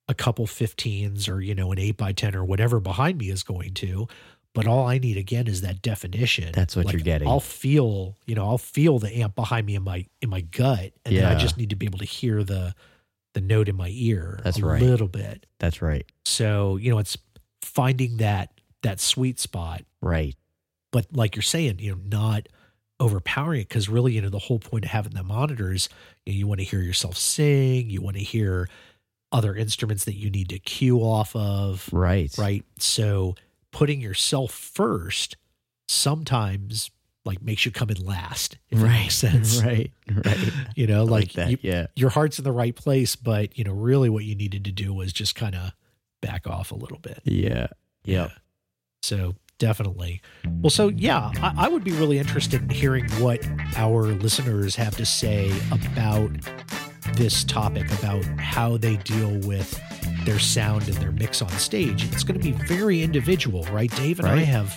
a 0.08 0.14
couple 0.14 0.46
15s 0.46 1.28
or, 1.28 1.40
you 1.40 1.54
know, 1.54 1.72
an 1.72 1.78
8 1.78 1.96
by 1.96 2.12
10 2.12 2.36
or 2.36 2.44
whatever 2.44 2.78
behind 2.80 3.18
me 3.18 3.30
is 3.30 3.42
going 3.42 3.74
to. 3.74 4.06
But 4.52 4.68
all 4.68 4.86
I 4.86 4.98
need 4.98 5.16
again 5.16 5.48
is 5.48 5.62
that 5.62 5.82
definition. 5.82 6.52
That's 6.52 6.76
what 6.76 6.92
you're 6.92 7.00
getting. 7.00 7.26
I'll 7.26 7.40
feel, 7.40 8.16
you 8.24 8.36
know, 8.36 8.46
I'll 8.46 8.58
feel 8.58 9.00
the 9.00 9.12
amp 9.16 9.34
behind 9.34 9.66
me 9.66 9.74
in 9.74 9.82
my 9.82 10.06
in 10.22 10.30
my 10.30 10.42
gut, 10.42 10.92
and 11.04 11.16
then 11.16 11.24
I 11.24 11.34
just 11.34 11.56
need 11.56 11.70
to 11.70 11.76
be 11.76 11.86
able 11.86 11.98
to 11.98 12.04
hear 12.04 12.44
the 12.44 12.72
the 13.32 13.40
note 13.40 13.68
in 13.68 13.74
my 13.74 13.90
ear 13.90 14.38
That's 14.44 14.58
a 14.58 14.64
right. 14.64 14.80
little 14.80 15.08
bit. 15.08 15.44
that's 15.58 15.82
right 15.82 16.06
So 16.24 16.76
you 16.76 16.88
know, 16.90 16.98
it's 16.98 17.18
finding 17.74 18.18
that 18.18 18.50
that 18.82 19.00
sweet 19.00 19.40
spot, 19.40 19.82
right. 20.00 20.36
But 20.92 21.06
like 21.12 21.34
you're 21.34 21.42
saying, 21.42 21.80
you 21.80 21.92
know, 21.92 22.00
not 22.04 22.48
overpowering 23.00 23.62
it 23.62 23.68
because 23.68 23.88
really, 23.88 24.12
you 24.12 24.22
know, 24.22 24.28
the 24.28 24.38
whole 24.38 24.58
point 24.58 24.84
of 24.84 24.90
having 24.90 25.12
the 25.12 25.24
monitors, 25.24 25.88
you, 26.24 26.32
know, 26.32 26.38
you 26.38 26.46
want 26.46 26.60
to 26.60 26.64
hear 26.64 26.80
yourself 26.80 27.16
sing, 27.16 27.90
you 27.90 28.00
want 28.00 28.16
to 28.16 28.22
hear 28.22 28.68
other 29.32 29.56
instruments 29.56 30.04
that 30.04 30.14
you 30.14 30.30
need 30.30 30.48
to 30.50 30.58
cue 30.60 30.98
off 30.98 31.34
of, 31.34 31.88
right. 31.92 32.32
Right? 32.38 32.64
So 32.78 33.34
putting 33.72 34.00
yourself 34.00 34.52
first 34.52 35.36
sometimes 35.88 36.90
like 37.24 37.42
makes 37.42 37.64
you 37.66 37.72
come 37.72 37.90
in 37.90 38.04
last, 38.04 38.58
if 38.70 38.78
that 38.78 38.84
right. 38.84 39.00
makes 39.00 39.14
sense. 39.16 39.62
right. 39.62 39.90
Right. 40.24 40.52
You 40.76 40.86
know, 40.86 41.00
I 41.00 41.04
like, 41.04 41.32
that. 41.32 41.50
you, 41.50 41.58
yeah. 41.62 41.86
your 41.96 42.10
heart's 42.10 42.38
in 42.38 42.44
the 42.44 42.52
right 42.52 42.76
place, 42.76 43.16
but 43.16 43.58
you 43.58 43.64
know, 43.64 43.72
really 43.72 44.08
what 44.08 44.24
you 44.24 44.34
needed 44.34 44.64
to 44.66 44.72
do 44.72 44.92
was 44.92 45.12
just 45.12 45.34
kind 45.34 45.54
of 45.54 45.72
back 46.26 46.46
off 46.46 46.72
a 46.72 46.74
little 46.74 46.98
bit. 46.98 47.20
yeah 47.24 47.66
yeah 48.04 48.28
So 49.02 49.34
definitely. 49.58 50.20
Well, 50.62 50.70
so 50.70 50.88
yeah, 50.88 51.30
I, 51.42 51.66
I 51.66 51.68
would 51.68 51.84
be 51.84 51.92
really 51.92 52.18
interested 52.18 52.62
in 52.62 52.68
hearing 52.70 53.06
what 53.24 53.40
our 53.76 54.02
listeners 54.02 54.74
have 54.76 54.96
to 54.96 55.06
say 55.06 55.52
about 55.70 56.30
this 57.14 57.44
topic, 57.44 57.86
about 57.98 58.24
how 58.38 58.76
they 58.78 58.96
deal 58.98 59.30
with 59.46 59.78
their 60.24 60.38
sound 60.38 60.88
and 60.88 60.96
their 60.96 61.12
mix 61.12 61.42
on 61.42 61.50
stage. 61.50 62.10
It's 62.12 62.24
going 62.24 62.40
to 62.40 62.44
be 62.52 62.52
very 62.66 63.02
individual, 63.02 63.62
right? 63.64 63.90
Dave 63.96 64.18
and 64.20 64.28
I 64.28 64.38
have 64.38 64.74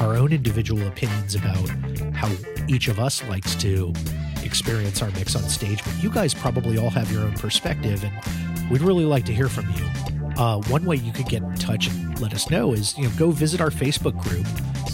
our 0.00 0.16
own 0.16 0.32
individual 0.32 0.86
opinions 0.86 1.34
about 1.34 1.68
how 2.14 2.30
each 2.68 2.88
of 2.88 2.98
us 2.98 3.22
likes 3.28 3.54
to 3.56 3.92
experience 4.44 5.02
our 5.02 5.10
mix 5.12 5.34
on 5.36 5.42
stage, 5.42 5.82
but 5.84 6.02
you 6.02 6.10
guys 6.10 6.34
probably 6.34 6.78
all 6.78 6.90
have 6.90 7.10
your 7.12 7.22
own 7.22 7.34
perspective, 7.34 8.04
and 8.04 8.70
we'd 8.70 8.82
really 8.82 9.04
like 9.04 9.24
to 9.26 9.32
hear 9.34 9.48
from 9.48 9.66
you. 9.70 9.84
Uh, 10.38 10.62
one 10.68 10.84
way 10.84 10.94
you 10.94 11.12
could 11.12 11.28
get 11.28 11.42
in 11.42 11.52
touch 11.56 11.88
and 11.88 12.20
let 12.20 12.32
us 12.32 12.48
know 12.48 12.72
is 12.72 12.96
you 12.96 13.04
know 13.04 13.10
go 13.18 13.30
visit 13.30 13.60
our 13.60 13.70
Facebook 13.70 14.16
group, 14.22 14.46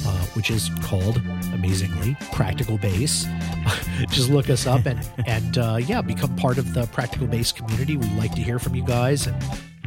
uh, 0.06 0.26
which 0.34 0.50
is 0.50 0.70
called 0.82 1.18
amazingly 1.52 2.16
Practical 2.32 2.78
Bass. 2.78 3.26
Just 4.08 4.30
look 4.30 4.48
us 4.48 4.66
up 4.66 4.86
and 4.86 5.06
and 5.26 5.58
uh, 5.58 5.78
yeah, 5.80 6.00
become 6.00 6.34
part 6.36 6.56
of 6.56 6.72
the 6.72 6.86
Practical 6.86 7.26
Bass 7.26 7.52
community. 7.52 7.96
We'd 7.96 8.12
like 8.12 8.34
to 8.34 8.42
hear 8.42 8.58
from 8.58 8.74
you 8.74 8.84
guys 8.84 9.26
and 9.26 9.36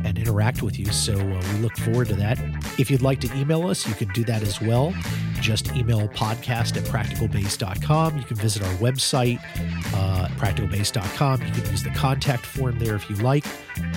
and 0.07 0.17
interact 0.17 0.61
with 0.63 0.79
you. 0.79 0.85
So 0.85 1.13
uh, 1.13 1.43
we 1.53 1.59
look 1.59 1.75
forward 1.77 2.07
to 2.07 2.15
that. 2.15 2.39
If 2.79 2.89
you'd 2.89 3.01
like 3.01 3.19
to 3.21 3.37
email 3.37 3.67
us, 3.67 3.87
you 3.87 3.93
can 3.93 4.07
do 4.09 4.23
that 4.25 4.41
as 4.41 4.61
well. 4.61 4.93
Just 5.41 5.75
email 5.75 6.07
podcast 6.09 6.77
at 6.77 6.83
practicalbass.com. 6.83 8.17
You 8.17 8.23
can 8.23 8.37
visit 8.37 8.63
our 8.63 8.73
website, 8.75 9.39
uh, 9.93 10.27
practicalbass.com. 10.37 11.41
You 11.41 11.51
can 11.51 11.71
use 11.71 11.83
the 11.83 11.91
contact 11.91 12.45
form 12.45 12.79
there 12.79 12.95
if 12.95 13.09
you 13.09 13.17
like. 13.17 13.45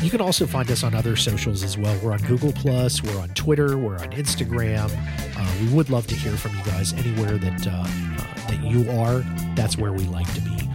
You 0.03 0.11
can 0.11 0.21
also 0.21 0.47
find 0.47 0.71
us 0.71 0.83
on 0.83 0.95
other 0.95 1.17
socials 1.17 1.63
as 1.63 1.79
well. 1.79 1.99
We're 2.03 2.13
on 2.13 2.21
Google 2.21 2.53
Plus, 2.53 3.03
we're 3.03 3.21
on 3.21 3.29
Twitter, 3.31 3.79
we're 3.79 3.99
on 3.99 4.11
Instagram. 4.11 4.91
Uh, 5.37 5.65
we 5.65 5.75
would 5.75 5.91
love 5.91 6.07
to 6.09 6.15
hear 6.15 6.33
from 6.33 6.57
you 6.57 6.65
guys 6.65 6.93
anywhere 6.93 7.39
that 7.39 7.67
uh, 7.67 7.71
uh, 7.71 8.49
that 8.49 8.63
you 8.63 8.91
are. 8.91 9.21
That's 9.55 9.79
where 9.79 9.93
we 9.93 10.05
like 10.05 10.33
to 10.35 10.41
be. 10.41 10.70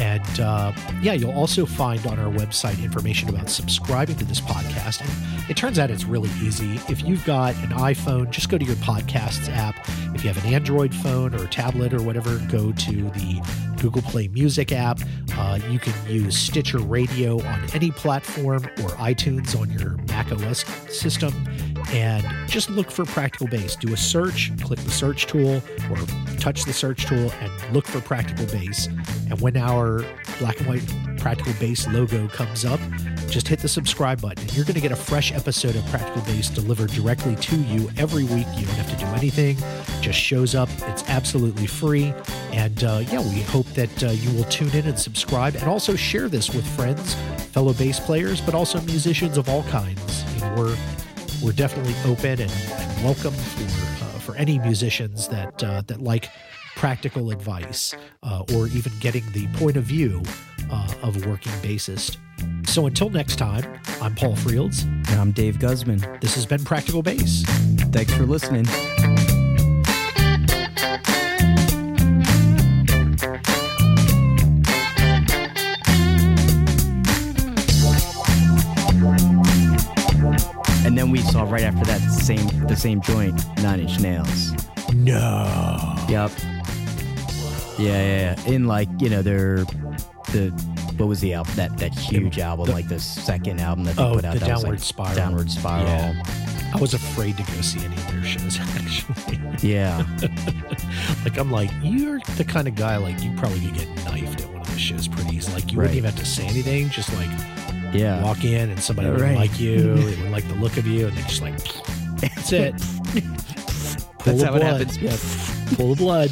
And 0.00 0.40
uh, 0.40 0.72
yeah, 1.02 1.12
you'll 1.12 1.32
also 1.32 1.66
find 1.66 2.04
on 2.06 2.18
our 2.18 2.32
website 2.32 2.82
information 2.82 3.28
about 3.28 3.50
subscribing 3.50 4.16
to 4.16 4.24
this 4.24 4.40
podcast. 4.40 5.02
And 5.02 5.50
it 5.50 5.56
turns 5.56 5.78
out 5.78 5.90
it's 5.90 6.04
really 6.04 6.30
easy. 6.42 6.80
If 6.88 7.02
you've 7.02 7.24
got 7.26 7.54
an 7.56 7.70
iPhone, 7.70 8.30
just 8.30 8.48
go 8.48 8.56
to 8.56 8.64
your 8.64 8.76
podcasts 8.76 9.48
app. 9.50 9.76
If 10.14 10.24
you 10.24 10.32
have 10.32 10.42
an 10.44 10.54
Android 10.54 10.94
phone 10.94 11.34
or 11.34 11.46
tablet 11.46 11.92
or 11.92 12.02
whatever, 12.02 12.38
go 12.48 12.72
to 12.72 13.10
the 13.10 13.76
Google 13.80 14.02
Play 14.02 14.28
Music 14.28 14.72
app. 14.72 15.00
Uh, 15.34 15.58
you 15.68 15.78
can 15.78 15.94
use 16.10 16.36
Stitcher 16.36 16.78
Radio 16.78 17.42
on 17.42 17.66
any 17.74 17.90
platform 17.90 18.64
or 18.64 18.90
iTunes 18.96 19.58
on 19.58 19.70
your 19.70 19.96
Mac 20.08 20.32
OS 20.32 20.64
system. 20.88 21.32
And 21.92 22.26
just 22.48 22.70
look 22.70 22.90
for 22.90 23.04
Practical 23.04 23.48
Bass. 23.48 23.76
Do 23.76 23.92
a 23.92 23.96
search, 23.96 24.50
click 24.62 24.78
the 24.80 24.90
search 24.90 25.26
tool, 25.26 25.62
or 25.90 25.96
touch 26.38 26.64
the 26.64 26.72
search 26.72 27.06
tool 27.06 27.30
and 27.40 27.74
look 27.74 27.86
for 27.86 28.00
Practical 28.00 28.46
Bass. 28.46 28.88
And 29.30 29.40
when 29.40 29.56
our 29.56 30.04
black 30.38 30.58
and 30.58 30.66
white 30.68 30.82
Practical 31.18 31.52
Bass 31.60 31.86
logo 31.88 32.26
comes 32.28 32.64
up, 32.64 32.80
just 33.28 33.46
hit 33.46 33.60
the 33.60 33.68
subscribe 33.68 34.20
button. 34.20 34.42
And 34.42 34.56
you're 34.56 34.64
going 34.64 34.74
to 34.74 34.80
get 34.80 34.90
a 34.90 34.96
fresh 34.96 35.32
episode 35.32 35.76
of 35.76 35.86
Practical 35.86 36.20
Bass 36.22 36.50
delivered 36.50 36.90
directly 36.90 37.36
to 37.36 37.56
you 37.56 37.90
every 37.96 38.24
week. 38.24 38.46
You 38.56 38.66
don't 38.66 38.74
have 38.74 38.90
to 38.90 38.96
do 38.96 39.06
anything, 39.12 39.56
just 40.00 40.18
shows 40.18 40.54
up. 40.54 40.68
It's 40.88 41.08
absolutely 41.08 41.66
free. 41.66 42.12
And 42.52 42.82
uh, 42.82 43.04
yeah, 43.10 43.20
we 43.20 43.42
hope 43.42 43.66
that 43.74 44.02
uh, 44.02 44.10
you 44.10 44.36
will 44.36 44.44
tune 44.44 44.70
in 44.70 44.86
and 44.86 44.98
subscribe 44.98 45.54
and 45.54 45.64
also 45.64 45.94
share 45.94 46.28
this 46.28 46.52
with 46.52 46.66
friends, 46.74 47.14
fellow 47.52 47.72
bass 47.72 48.00
players, 48.00 48.40
but 48.40 48.54
also 48.54 48.80
musicians 48.82 49.36
of 49.36 49.48
all 49.48 49.62
kinds. 49.64 50.24
You 50.34 50.40
know, 50.40 50.54
we're 50.56 50.76
we're 51.42 51.52
definitely 51.52 51.94
open 52.04 52.40
and, 52.40 52.50
and 52.50 53.04
welcome 53.04 53.32
for 53.32 54.04
uh, 54.04 54.18
for 54.18 54.34
any 54.36 54.58
musicians 54.58 55.28
that 55.28 55.62
uh, 55.62 55.82
that 55.86 56.02
like 56.02 56.30
practical 56.76 57.30
advice 57.30 57.94
uh, 58.22 58.42
or 58.54 58.66
even 58.68 58.92
getting 59.00 59.24
the 59.32 59.46
point 59.54 59.76
of 59.76 59.84
view 59.84 60.22
uh, 60.70 60.92
of 61.02 61.24
a 61.24 61.28
working 61.28 61.52
bassist. 61.62 62.16
So 62.66 62.86
until 62.86 63.10
next 63.10 63.36
time, 63.36 63.64
I'm 64.00 64.14
Paul 64.14 64.34
Frields. 64.34 64.84
And 65.10 65.20
I'm 65.20 65.32
Dave 65.32 65.58
Guzman. 65.58 66.00
This 66.20 66.34
has 66.34 66.46
been 66.46 66.64
Practical 66.64 67.02
Bass. 67.02 67.42
Thanks 67.92 68.14
for 68.14 68.24
listening. 68.24 68.66
And 80.86 80.96
then 80.96 81.10
we 81.10 81.20
saw 81.20 81.42
right 81.42 81.62
after 81.62 81.84
that 81.84 82.00
same 82.00 82.46
the 82.66 82.76
same 82.76 83.00
joint, 83.00 83.40
Nine 83.62 83.80
Inch 83.80 84.00
Nails. 84.00 84.52
No. 84.94 85.96
Yep. 86.08 86.32
Yeah, 87.80 87.92
yeah, 87.92 88.36
yeah. 88.46 88.52
In 88.52 88.66
like 88.66 88.88
you 88.98 89.08
know 89.10 89.22
their 89.22 89.64
the 90.32 90.50
what 90.96 91.08
was 91.08 91.20
the 91.20 91.34
album 91.34 91.54
that 91.56 91.76
that 91.78 91.92
huge 91.96 92.38
album 92.38 92.66
the- 92.66 92.72
like 92.72 92.88
the 92.88 93.00
second 93.00 93.60
album 93.60 93.84
that 93.84 93.96
they 93.96 94.02
Oh, 94.02 94.14
put 94.14 94.24
out 94.24 94.34
the 94.34 94.40
that 94.40 94.48
was, 94.50 94.60
Downward 94.62 94.70
like, 94.76 94.80
Spiral. 94.80 95.14
Downward 95.16 95.50
Spiral. 95.50 95.86
Yeah. 95.86 96.22
I 96.72 96.78
was 96.78 96.94
afraid 96.94 97.36
to 97.36 97.42
go 97.42 97.60
see 97.62 97.80
any 97.84 97.96
of 97.96 98.06
their 98.12 98.22
shows, 98.22 98.60
actually. 98.76 99.40
Yeah. 99.60 100.04
like, 101.24 101.36
I'm 101.36 101.50
like, 101.50 101.68
you're 101.82 102.20
the 102.36 102.44
kind 102.44 102.68
of 102.68 102.76
guy, 102.76 102.96
like, 102.96 103.20
you 103.24 103.32
probably 103.36 103.58
could 103.60 103.74
get 103.74 103.88
knifed 104.04 104.40
at 104.42 104.48
one 104.50 104.60
of 104.60 104.68
those 104.68 104.78
shows 104.78 105.08
pretty 105.08 105.36
easy. 105.36 105.52
Like, 105.52 105.72
you 105.72 105.78
wouldn't 105.78 105.96
even 105.96 106.08
have 106.12 106.20
to 106.20 106.24
say 106.24 106.46
anything, 106.46 106.88
just 106.90 107.12
like 107.14 107.28
Yeah. 107.92 108.22
walk 108.22 108.44
in 108.44 108.70
and 108.70 108.80
somebody 108.80 109.08
Right. 109.08 109.34
like 109.36 109.58
you, 109.58 109.94
they 109.96 110.04
wouldn't 110.04 110.30
like 110.30 110.46
the 110.46 110.54
look 110.54 110.76
of 110.76 110.86
you, 110.86 111.08
and 111.08 111.16
they 111.16 111.22
just 111.22 111.42
like, 111.42 111.58
that's 112.20 112.52
it. 112.52 112.74
That's 114.24 114.40
the 114.40 114.46
how 114.46 114.54
it 114.54 114.62
happens. 114.62 114.96
Yeah 114.96 115.16
full 115.76 115.94
the 115.94 115.96
blood. 115.96 116.30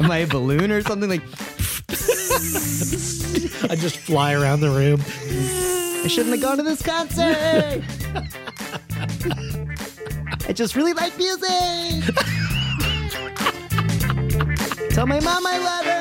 Am 0.00 0.10
I 0.10 0.18
a 0.18 0.26
balloon 0.26 0.70
or 0.70 0.82
something? 0.82 1.08
Like, 1.08 1.22
I 3.70 3.76
just 3.76 3.96
fly 3.96 4.34
around 4.34 4.60
the 4.60 4.70
room. 4.70 5.00
I 6.04 6.08
shouldn't 6.08 6.34
have 6.34 6.42
gone 6.42 6.56
to 6.58 6.62
this 6.62 6.82
concert. 6.82 7.82
I 10.48 10.52
just 10.52 10.74
really 10.76 10.92
like 10.92 11.16
music. 11.16 12.04
Tell 14.90 15.06
my 15.06 15.20
mom 15.20 15.46
I 15.46 15.58
love 15.58 15.86
her. 15.86 15.98